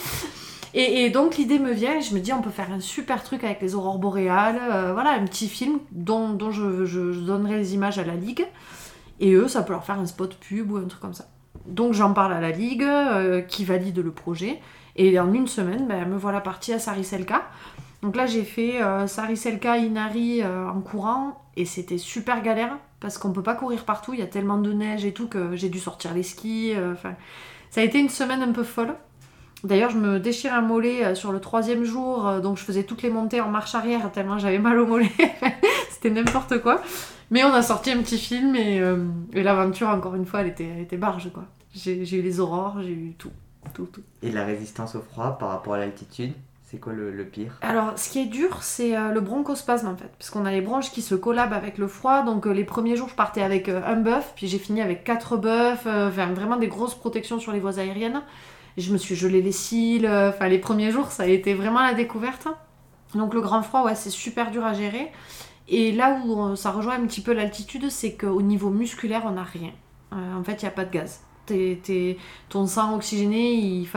Et, 0.73 1.09
donc, 1.09 1.37
l'idée 1.37 1.59
me 1.59 1.71
vient, 1.71 1.97
et 1.97 2.01
je 2.01 2.13
me 2.13 2.19
dis, 2.19 2.33
on 2.33 2.41
peut 2.41 2.51
faire 2.51 2.71
un 2.71 2.79
super 2.79 3.23
truc 3.23 3.43
avec 3.43 3.61
les 3.61 3.73
aurores 3.73 3.99
boréales, 3.99 4.59
euh, 4.71 4.93
voilà, 4.93 5.11
un 5.11 5.25
petit 5.25 5.47
film 5.47 5.79
dont, 5.91 6.37
je, 6.51 6.85
je, 6.85 7.19
donnerai 7.19 7.57
les 7.57 7.73
images 7.73 7.99
à 7.99 8.03
la 8.03 8.15
Ligue. 8.15 8.45
Et 9.19 9.33
eux, 9.33 9.47
ça 9.47 9.63
peut 9.63 9.73
leur 9.73 9.85
faire 9.85 9.99
un 9.99 10.05
spot 10.05 10.35
pub 10.35 10.71
ou 10.71 10.77
un 10.77 10.85
truc 10.85 11.01
comme 11.01 11.13
ça. 11.13 11.29
Donc, 11.65 11.93
j'en 11.93 12.13
parle 12.13 12.33
à 12.33 12.41
la 12.41 12.51
Ligue, 12.51 12.83
euh, 12.83 13.41
qui 13.41 13.65
valide 13.65 13.97
le 13.99 14.11
projet. 14.11 14.59
Et 14.95 15.19
en 15.19 15.33
une 15.33 15.47
semaine, 15.47 15.87
ben, 15.87 16.07
me 16.07 16.17
voilà 16.17 16.41
partie 16.41 16.73
à 16.73 16.79
Sariselka. 16.79 17.43
Donc 18.03 18.15
là, 18.15 18.25
j'ai 18.27 18.43
fait 18.43 18.81
euh, 18.81 19.07
Sariselka, 19.07 19.77
Inari 19.77 20.43
en 20.43 20.81
courant, 20.81 21.46
et 21.57 21.65
c'était 21.65 21.97
super 21.97 22.41
galère 22.41 22.77
parce 22.99 23.17
qu'on 23.17 23.33
peut 23.33 23.43
pas 23.43 23.55
courir 23.55 23.83
partout, 23.83 24.13
il 24.13 24.19
y 24.19 24.23
a 24.23 24.27
tellement 24.27 24.59
de 24.59 24.71
neige 24.71 25.05
et 25.05 25.11
tout 25.11 25.27
que 25.27 25.55
j'ai 25.55 25.69
dû 25.69 25.79
sortir 25.79 26.13
les 26.13 26.23
skis. 26.23 26.73
Euh, 26.75 26.93
ça 27.71 27.81
a 27.81 27.83
été 27.83 27.99
une 27.99 28.09
semaine 28.09 28.41
un 28.43 28.51
peu 28.51 28.63
folle. 28.63 28.95
D'ailleurs, 29.63 29.89
je 29.89 29.97
me 29.97 30.19
déchire 30.19 30.53
un 30.53 30.61
mollet 30.61 31.03
euh, 31.03 31.15
sur 31.15 31.31
le 31.31 31.41
troisième 31.41 31.83
jour, 31.83 32.27
euh, 32.27 32.39
donc 32.41 32.57
je 32.57 32.63
faisais 32.63 32.83
toutes 32.83 33.01
les 33.01 33.09
montées 33.09 33.41
en 33.41 33.49
marche 33.49 33.73
arrière 33.73 34.11
tellement 34.11 34.37
j'avais 34.37 34.59
mal 34.59 34.79
au 34.79 34.85
mollet. 34.85 35.11
C'était 35.89 36.11
n'importe 36.11 36.61
quoi. 36.61 36.81
Mais 37.31 37.43
on 37.43 37.53
a 37.53 37.63
sorti 37.63 37.91
un 37.91 38.01
petit 38.03 38.19
film 38.19 38.55
et, 38.55 38.79
l'aventure, 39.33 39.89
encore 39.89 40.15
une 40.15 40.25
fois, 40.25 40.41
elle 40.41 40.47
était, 40.47 40.63
elle 40.63 40.81
était 40.81 40.95
barge 40.95 41.29
quoi. 41.33 41.43
J'ai 41.73 42.17
eu 42.17 42.21
les 42.21 42.39
aurores, 42.39 42.81
j'ai 42.81 42.93
eu 42.93 43.15
tout, 43.17 43.31
tout. 43.73 43.89
Et 44.21 44.31
la 44.31 44.45
résistance 44.45 44.95
au 44.95 45.01
froid 45.01 45.37
par 45.37 45.49
rapport 45.49 45.73
à 45.73 45.79
l'altitude? 45.79 46.33
C'est 46.69 46.79
quoi 46.79 46.91
le, 46.91 47.23
pire 47.23 47.57
Alors, 47.61 47.97
ce 47.97 48.09
qui 48.09 48.19
est 48.19 48.25
dur, 48.25 48.61
c'est 48.61 48.93
euh, 48.93 49.13
le 49.13 49.21
bronchospasme 49.21 49.87
en 49.87 49.95
fait. 49.95 50.11
Parce 50.19 50.29
qu'on 50.29 50.45
a 50.45 50.51
les 50.51 50.59
bronches 50.59 50.91
qui 50.91 51.01
se 51.01 51.15
collabent 51.15 51.53
avec 51.53 51.77
le 51.77 51.87
froid. 51.87 52.23
Donc, 52.23 52.45
euh, 52.45 52.51
les 52.51 52.65
premiers 52.65 52.97
jours, 52.97 53.07
je 53.07 53.15
partais 53.15 53.41
avec 53.41 53.69
euh, 53.69 53.81
un 53.85 53.95
bœuf, 53.95 54.33
puis 54.35 54.49
j'ai 54.49 54.57
fini 54.57 54.81
avec 54.81 55.05
quatre 55.05 55.37
bœufs. 55.37 55.77
Enfin, 55.85 56.33
vraiment 56.33 56.57
des 56.57 56.67
grosses 56.67 56.93
protections 56.93 57.39
sur 57.39 57.53
les 57.53 57.61
voies 57.61 57.79
aériennes. 57.79 58.21
Je 58.75 58.91
me 58.91 58.97
suis 58.97 59.15
gelé 59.15 59.41
les 59.41 59.53
cils. 59.53 60.05
Enfin, 60.05 60.49
les 60.49 60.59
premiers 60.59 60.91
jours, 60.91 61.09
ça 61.13 61.23
a 61.23 61.27
été 61.27 61.53
vraiment 61.53 61.81
la 61.81 61.93
découverte. 61.93 62.49
Donc, 63.15 63.33
le 63.33 63.39
grand 63.39 63.61
froid, 63.61 63.85
ouais, 63.85 63.95
c'est 63.95 64.09
super 64.09 64.51
dur 64.51 64.65
à 64.65 64.73
gérer. 64.73 65.09
Et 65.69 65.93
là 65.93 66.19
où 66.25 66.53
ça 66.57 66.71
rejoint 66.71 66.95
un 66.95 67.07
petit 67.07 67.21
peu 67.21 67.31
l'altitude, 67.31 67.89
c'est 67.89 68.15
qu'au 68.15 68.41
niveau 68.41 68.71
musculaire, 68.71 69.23
on 69.25 69.31
n'a 69.31 69.43
rien. 69.43 69.71
en 70.11 70.43
fait, 70.43 70.61
il 70.61 70.65
n'y 70.65 70.69
a 70.69 70.71
pas 70.71 70.83
de 70.83 70.91
gaz 70.91 71.21
ton 72.49 72.67
sang 72.67 72.95
oxygéné, 72.95 73.53
il, 73.53 73.87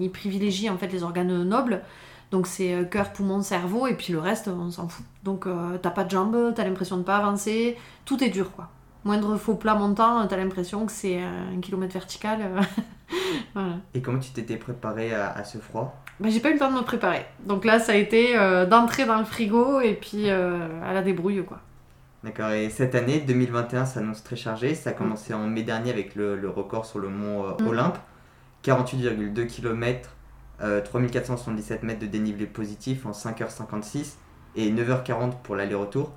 il, 0.00 0.10
privilégie 0.10 0.70
en 0.70 0.78
fait 0.78 0.88
les 0.88 1.02
organes 1.02 1.42
nobles. 1.42 1.82
Donc 2.30 2.48
c'est 2.48 2.74
euh, 2.74 2.84
cœur, 2.84 3.12
poumon, 3.12 3.42
cerveau, 3.42 3.86
et 3.86 3.94
puis 3.94 4.12
le 4.12 4.18
reste, 4.18 4.48
on 4.48 4.70
s'en 4.70 4.88
fout. 4.88 5.06
Donc 5.22 5.46
euh, 5.46 5.78
t'as 5.80 5.90
pas 5.90 6.02
de 6.04 6.10
jambes, 6.10 6.52
t'as 6.54 6.64
l'impression 6.64 6.96
de 6.96 7.02
pas 7.02 7.16
avancer, 7.16 7.76
tout 8.04 8.22
est 8.24 8.28
dur 8.28 8.50
quoi. 8.52 8.70
Moindre 9.04 9.36
faux 9.36 9.54
plat 9.54 9.74
montant, 9.74 10.26
t'as 10.26 10.36
l'impression 10.36 10.84
que 10.86 10.90
c'est 10.90 11.22
un 11.22 11.60
kilomètre 11.60 11.92
vertical. 11.92 12.40
Et 13.94 14.02
comment 14.02 14.18
tu 14.18 14.32
t'étais 14.32 14.56
préparé 14.56 15.12
à, 15.14 15.44
ce 15.44 15.58
froid? 15.58 16.02
Bah, 16.18 16.28
J'ai 16.30 16.40
pas 16.40 16.50
eu 16.50 16.54
le 16.54 16.58
temps 16.58 16.72
de 16.72 16.76
me 16.76 16.82
préparer. 16.82 17.26
Donc 17.46 17.64
là, 17.64 17.78
ça 17.78 17.92
a 17.92 17.96
été 17.96 18.36
euh, 18.36 18.66
d'entrer 18.66 19.04
dans 19.04 19.18
le 19.18 19.24
frigo 19.24 19.80
et 19.80 19.92
puis 19.94 20.28
à 20.30 20.92
la 20.92 21.02
débrouille 21.02 21.44
quoi. 21.44 21.60
D'accord, 22.24 22.52
et 22.52 22.70
cette 22.70 22.94
année, 22.94 23.20
2021, 23.20 23.84
s'annonce 23.84 24.24
très 24.24 24.34
chargé. 24.34 24.74
Ça 24.74 24.90
a 24.90 24.92
commencé 24.94 25.34
en 25.34 25.46
mai 25.46 25.62
dernier 25.62 25.90
avec 25.90 26.14
le, 26.14 26.48
record 26.48 26.86
sur 26.86 26.98
le 26.98 27.10
mont 27.10 27.44
euh, 27.44 27.62
mm. 27.62 27.68
Olympe. 27.68 27.98
48,2 28.64 29.46
km, 29.46 30.08
3477 30.58 31.82
mètres 31.82 32.00
de 32.00 32.06
dénivelé 32.06 32.46
positif 32.46 33.04
en 33.04 33.10
5h56. 33.10 34.14
et 34.56 34.72
9h40 34.72 35.32
pour 35.42 35.54
l'aller-retour. 35.54 36.12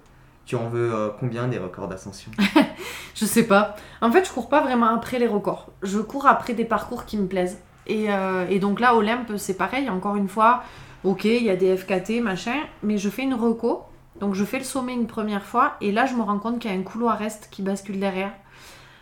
Tu 0.46 0.56
en 0.56 0.70
veux 0.70 0.94
euh, 0.94 1.10
combien 1.20 1.50
des 1.50 1.58
records 1.58 1.90
d'ascension? 1.90 2.32
Je 3.14 3.26
sais 3.26 3.44
pas. 3.44 3.76
En 4.00 4.10
fait, 4.10 4.26
je 4.26 4.32
cours 4.32 4.48
pas 4.48 4.62
vraiment 4.62 4.96
après 4.96 5.20
les 5.20 5.28
records. 5.28 5.74
Je 5.84 6.00
cours 6.00 6.26
après 6.26 6.54
des 6.54 6.64
parcours 6.64 7.04
qui 7.04 7.18
me 7.18 7.28
plaisent. 7.28 7.60
Et, 7.86 8.14
euh, 8.14 8.46
et 8.50 8.60
donc 8.60 8.80
là, 8.80 8.96
Olympe, 8.96 9.36
c'est 9.36 9.58
pareil. 9.58 9.90
Encore 9.90 10.16
une 10.16 10.30
fois, 10.30 10.64
ok, 11.04 11.26
il 11.26 11.44
y 11.44 11.50
a 11.50 11.58
des 11.58 11.76
FKT, 11.76 12.22
machin, 12.22 12.56
mais 12.82 12.98
je 12.98 13.10
fais 13.10 13.24
une 13.24 13.34
reco. 13.34 13.84
Donc 14.20 14.34
je 14.34 14.44
fais 14.44 14.58
le 14.58 14.64
sommet 14.64 14.94
une 14.94 15.08
première 15.08 15.46
fois, 15.46 15.76
et 15.82 15.92
là, 15.92 16.06
je 16.06 16.16
me 16.16 16.22
rends 16.22 16.40
compte 16.40 16.60
qu'il 16.60 16.72
y 16.72 16.74
a 16.74 16.78
un 16.78 16.84
couloir 16.84 17.22
est 17.22 17.48
qui 17.52 17.62
bascule 17.62 18.00
derrière. 18.00 18.32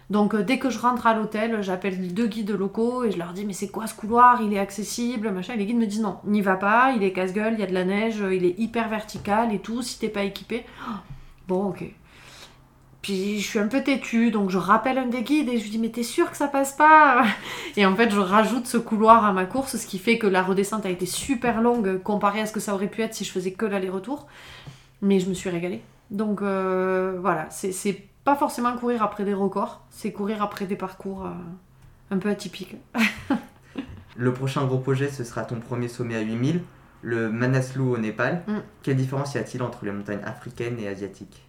Donc 0.10 0.36
euh, 0.36 0.44
dès 0.44 0.60
que 0.60 0.70
je 0.70 0.80
rentre 0.80 1.08
à 1.08 1.16
l'hôtel, 1.16 1.62
j'appelle 1.62 2.14
deux 2.14 2.28
guides 2.28 2.52
locaux 2.52 3.04
et 3.04 3.12
je 3.12 3.18
leur 3.18 3.34
dis 3.34 3.46
mais 3.46 3.54
c'est 3.54 3.70
quoi 3.70 3.88
ce 3.88 3.96
couloir? 3.96 4.42
Il 4.42 4.54
est 4.54 4.60
accessible, 4.60 5.32
machin. 5.32 5.54
Et 5.54 5.58
les 5.58 5.66
guides 5.66 5.78
me 5.78 5.88
disent 5.88 6.02
non, 6.02 6.18
n'y 6.26 6.42
va 6.42 6.56
pas, 6.56 6.94
il 6.96 7.04
est 7.04 7.12
casse-gueule, 7.12 7.54
il 7.54 7.60
y 7.60 7.64
a 7.64 7.68
de 7.68 7.74
la 7.74 7.86
neige, 7.86 8.24
il 8.32 8.46
est 8.46 8.60
hyper 8.60 8.88
vertical 8.88 9.54
et 9.54 9.60
tout, 9.60 9.82
si 9.82 9.98
t'es 9.98 10.10
pas 10.10 10.24
équipé. 10.24 10.64
Bon 11.48 11.70
ok. 11.70 11.84
Puis 13.02 13.40
je 13.40 13.48
suis 13.48 13.60
un 13.60 13.68
peu 13.68 13.84
têtue, 13.84 14.32
donc 14.32 14.50
je 14.50 14.58
rappelle 14.58 14.98
un 14.98 15.06
des 15.06 15.22
guides 15.22 15.50
et 15.50 15.58
je 15.58 15.64
lui 15.64 15.70
dis 15.72 15.78
mais 15.80 15.90
t'es 15.90 16.04
sûr 16.04 16.30
que 16.30 16.38
ça 16.38 16.48
passe 16.48 16.74
pas? 16.74 17.24
Et 17.78 17.86
en 17.86 17.96
fait 17.96 18.10
je 18.10 18.20
rajoute 18.20 18.66
ce 18.66 18.78
couloir 18.78 19.26
à 19.26 19.34
ma 19.34 19.46
course, 19.46 19.78
ce 19.78 19.86
qui 19.86 20.00
fait 20.00 20.18
que 20.18 20.28
la 20.28 20.42
redescente 20.42 20.86
a 20.86 20.90
été 20.90 21.06
super 21.06 21.62
longue 21.62 22.02
comparée 22.02 22.42
à 22.42 22.46
ce 22.48 22.52
que 22.52 22.60
ça 22.60 22.74
aurait 22.74 22.88
pu 22.88 23.02
être 23.02 23.14
si 23.14 23.24
je 23.24 23.32
faisais 23.32 23.52
que 23.52 23.66
l'aller-retour. 23.66 24.28
Mais 25.02 25.20
je 25.20 25.30
me 25.30 25.34
suis 25.34 25.50
régalée. 25.50 25.82
Donc 26.12 26.42
euh, 26.42 27.18
voilà, 27.20 27.48
c'est 27.50 28.08
pas 28.24 28.36
forcément 28.36 28.76
courir 28.76 29.04
après 29.04 29.24
des 29.24 29.34
records, 29.34 29.84
c'est 29.90 30.12
courir 30.12 30.42
après 30.42 30.66
des 30.66 30.76
parcours 30.76 31.26
euh, 31.26 31.32
un 32.12 32.18
peu 32.18 32.30
atypiques. 32.30 32.76
le 34.16 34.34
prochain 34.34 34.66
gros 34.66 34.80
projet, 34.80 35.10
ce 35.10 35.24
sera 35.24 35.44
ton 35.44 35.60
premier 35.60 35.88
sommet 35.88 36.16
à 36.16 36.22
8000, 36.22 36.62
le 37.02 37.30
Manaslu 37.32 37.82
au 37.82 37.98
Népal. 37.98 38.44
Mm. 38.48 38.54
Quelle 38.84 38.96
différence 38.98 39.36
y 39.36 39.38
a-t-il 39.38 39.62
entre 39.64 39.86
les 39.86 39.92
montagnes 39.92 40.24
africaines 40.24 40.80
et 40.80 40.88
asiatiques? 40.88 41.44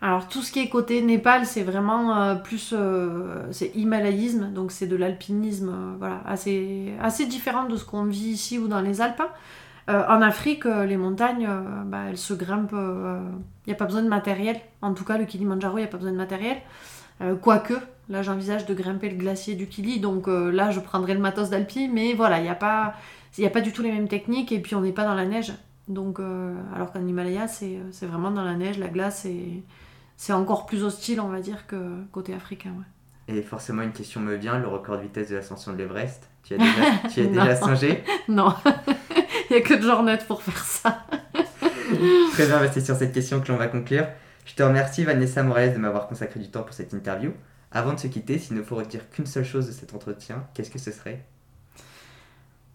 Alors 0.00 0.28
tout 0.28 0.42
ce 0.42 0.52
qui 0.52 0.60
est 0.60 0.68
côté 0.68 1.02
Népal, 1.02 1.44
c'est 1.44 1.64
vraiment 1.64 2.16
euh, 2.16 2.34
plus 2.36 2.72
euh, 2.72 3.48
c'est 3.50 3.72
himalayisme, 3.74 4.52
donc 4.52 4.70
c'est 4.70 4.86
de 4.86 4.94
l'alpinisme, 4.94 5.96
voilà, 5.98 6.22
assez, 6.24 6.94
assez 7.00 7.26
différent 7.26 7.64
de 7.64 7.76
ce 7.76 7.84
qu'on 7.84 8.04
vit 8.04 8.30
ici 8.30 8.58
ou 8.58 8.68
dans 8.68 8.80
les 8.80 9.00
Alpes. 9.00 9.22
Euh, 9.88 10.04
en 10.06 10.20
Afrique, 10.20 10.66
euh, 10.66 10.84
les 10.84 10.98
montagnes, 10.98 11.46
euh, 11.48 11.82
bah, 11.84 12.04
elles 12.08 12.18
se 12.18 12.34
grimpent. 12.34 12.72
Il 12.72 13.68
n'y 13.68 13.72
a 13.72 13.76
pas 13.76 13.86
besoin 13.86 14.02
de 14.02 14.08
matériel. 14.08 14.60
En 14.82 14.92
tout 14.92 15.04
cas, 15.04 15.18
le 15.18 15.24
Kilimanjaro, 15.24 15.78
il 15.78 15.82
n'y 15.82 15.86
a 15.86 15.90
pas 15.90 15.96
besoin 15.96 16.12
de 16.12 16.16
matériel. 16.16 16.58
Quoique, 17.42 17.74
là, 18.08 18.22
j'envisage 18.22 18.64
de 18.64 18.74
grimper 18.74 19.10
le 19.10 19.16
glacier 19.16 19.56
du 19.56 19.66
Kili. 19.66 19.98
Donc 19.98 20.28
là, 20.28 20.70
je 20.70 20.78
prendrai 20.78 21.14
le 21.14 21.20
matos 21.20 21.50
d'Alpi. 21.50 21.88
Mais 21.88 22.14
voilà, 22.14 22.38
il 22.38 22.44
n'y 22.44 22.48
a, 22.48 22.54
pas, 22.54 22.94
a 23.42 23.50
pas 23.50 23.60
du 23.60 23.72
tout 23.72 23.82
les 23.82 23.90
mêmes 23.90 24.06
techniques. 24.06 24.52
Et 24.52 24.60
puis, 24.60 24.76
on 24.76 24.82
n'est 24.82 24.92
pas 24.92 25.04
dans 25.04 25.14
la 25.14 25.26
neige. 25.26 25.52
Donc, 25.88 26.20
alors 26.74 26.92
qu'en 26.92 27.04
Himalaya, 27.04 27.48
c'est 27.48 28.06
vraiment 28.06 28.30
dans 28.30 28.44
la 28.44 28.54
neige, 28.54 28.78
la 28.78 28.86
glace. 28.86 29.26
C'est 30.16 30.32
encore 30.32 30.64
plus 30.66 30.84
hostile, 30.84 31.20
on 31.20 31.28
va 31.28 31.40
dire, 31.40 31.66
que 31.66 31.76
côté 32.12 32.34
africain. 32.34 32.72
Et 33.26 33.42
forcément, 33.42 33.82
une 33.82 33.92
question 33.92 34.20
me 34.20 34.36
vient 34.36 34.58
le 34.58 34.68
record 34.68 34.96
de 34.96 35.02
vitesse 35.02 35.28
de 35.28 35.36
l'ascension 35.36 35.72
de 35.72 35.78
l'Everest. 35.78 36.30
Tu 36.44 36.54
as 36.54 36.58
déjà, 36.58 37.08
tu 37.12 37.20
as 37.20 37.26
déjà 37.26 37.56
songé? 37.56 38.04
Non. 38.28 38.54
Il 39.50 39.56
n'y 39.56 39.62
a 39.62 39.64
que 39.64 39.74
de 39.74 39.82
journée 39.82 40.18
pour 40.26 40.42
faire 40.42 40.64
ça. 40.64 41.06
Très 42.32 42.46
bien, 42.46 42.60
c'est 42.72 42.84
sur 42.84 42.96
cette 42.96 43.12
question 43.12 43.40
que 43.40 43.50
l'on 43.50 43.56
va 43.56 43.68
conclure. 43.68 44.06
Je 44.44 44.54
te 44.54 44.62
remercie 44.62 45.04
Vanessa 45.04 45.42
Morales 45.42 45.72
de 45.72 45.78
m'avoir 45.78 46.06
consacré 46.06 46.40
du 46.40 46.50
temps 46.50 46.62
pour 46.62 46.74
cette 46.74 46.92
interview. 46.92 47.32
Avant 47.72 47.92
de 47.92 47.98
se 47.98 48.06
quitter, 48.06 48.38
s'il 48.38 48.56
ne 48.56 48.62
faut 48.62 48.76
retenir 48.76 49.08
qu'une 49.10 49.26
seule 49.26 49.44
chose 49.44 49.66
de 49.66 49.72
cet 49.72 49.94
entretien, 49.94 50.44
qu'est-ce 50.54 50.70
que 50.70 50.78
ce 50.78 50.90
serait? 50.90 51.24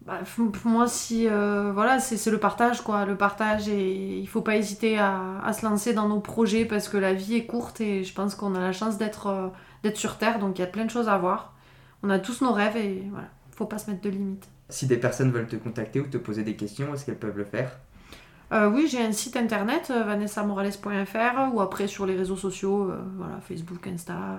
Bah, 0.04 0.20
pour 0.36 0.70
moi, 0.70 0.86
si 0.86 1.28
euh, 1.28 1.72
voilà, 1.72 1.98
c'est 1.98 2.30
le 2.30 2.38
partage 2.38 2.82
quoi, 2.82 3.06
le 3.06 3.16
partage 3.16 3.68
et 3.68 4.18
il 4.18 4.28
faut 4.28 4.42
pas 4.42 4.56
hésiter 4.56 4.98
à, 4.98 5.40
à, 5.42 5.52
se 5.54 5.64
lancer 5.64 5.94
dans 5.94 6.08
nos 6.08 6.20
projets 6.20 6.66
parce 6.66 6.88
que 6.88 6.98
la 6.98 7.14
vie 7.14 7.36
est 7.36 7.46
courte 7.46 7.80
et 7.80 8.04
je 8.04 8.12
pense 8.12 8.34
qu'on 8.34 8.54
a 8.54 8.60
la 8.60 8.72
chance 8.72 8.98
d'être 8.98 9.28
euh, 9.28 9.48
d'être 9.82 9.96
sur 9.96 10.18
terre 10.18 10.38
donc 10.38 10.58
il 10.58 10.60
y 10.60 10.64
a 10.64 10.68
plein 10.68 10.84
de 10.84 10.90
choses 10.90 11.08
à 11.08 11.16
voir. 11.16 11.54
On 12.02 12.10
a 12.10 12.18
tous 12.18 12.42
nos 12.42 12.52
rêves 12.52 12.76
et 12.76 13.02
voilà, 13.10 13.28
faut 13.56 13.64
pas 13.64 13.78
se 13.78 13.90
mettre 13.90 14.02
de 14.02 14.10
limites. 14.10 14.46
Si 14.68 14.86
des 14.86 14.96
personnes 14.96 15.30
veulent 15.30 15.46
te 15.46 15.56
contacter 15.56 16.00
ou 16.00 16.06
te 16.06 16.16
poser 16.16 16.42
des 16.42 16.56
questions, 16.56 16.94
est-ce 16.94 17.04
qu'elles 17.04 17.18
peuvent 17.18 17.36
le 17.36 17.44
faire? 17.44 17.78
Euh, 18.52 18.70
oui, 18.70 18.88
j'ai 18.90 19.02
un 19.02 19.12
site 19.12 19.36
internet, 19.36 19.90
euh, 19.90 20.04
vanessamorales.fr, 20.04 21.54
ou 21.54 21.60
après 21.60 21.86
sur 21.86 22.06
les 22.06 22.14
réseaux 22.14 22.36
sociaux, 22.36 22.90
euh, 22.90 22.98
voilà, 23.16 23.40
Facebook, 23.40 23.86
Insta, 23.86 24.38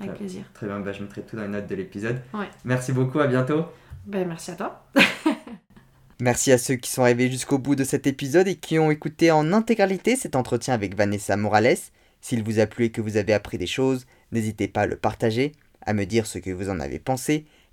avec 0.00 0.14
plaisir. 0.14 0.44
Très 0.54 0.66
bien, 0.66 0.80
bah, 0.80 0.92
je 0.92 1.02
mettrai 1.02 1.22
tout 1.22 1.36
dans 1.36 1.42
les 1.42 1.48
notes 1.48 1.66
de 1.66 1.74
l'épisode. 1.74 2.20
Merci 2.64 2.92
beaucoup, 2.92 3.20
à 3.20 3.26
bientôt. 3.26 3.66
Ben, 4.06 4.26
merci 4.26 4.50
à 4.50 4.56
toi. 4.56 4.84
merci 6.20 6.52
à 6.52 6.58
ceux 6.58 6.74
qui 6.74 6.90
sont 6.90 7.02
arrivés 7.02 7.30
jusqu'au 7.30 7.58
bout 7.58 7.76
de 7.76 7.84
cet 7.84 8.06
épisode 8.06 8.48
et 8.48 8.56
qui 8.56 8.78
ont 8.78 8.90
écouté 8.90 9.30
en 9.30 9.52
intégralité 9.52 10.16
cet 10.16 10.36
entretien 10.36 10.74
avec 10.74 10.96
Vanessa 10.96 11.36
Morales. 11.36 11.76
S'il 12.20 12.42
vous 12.42 12.58
a 12.58 12.66
plu 12.66 12.86
et 12.86 12.90
que 12.90 13.00
vous 13.00 13.16
avez 13.16 13.34
appris 13.34 13.58
des 13.58 13.66
choses, 13.66 14.06
n'hésitez 14.32 14.66
pas 14.66 14.82
à 14.82 14.86
le 14.86 14.96
partager, 14.96 15.52
à 15.82 15.92
me 15.92 16.04
dire 16.04 16.26
ce 16.26 16.38
que 16.38 16.50
vous 16.50 16.70
en 16.70 16.80
avez 16.80 16.98
pensé 16.98 17.46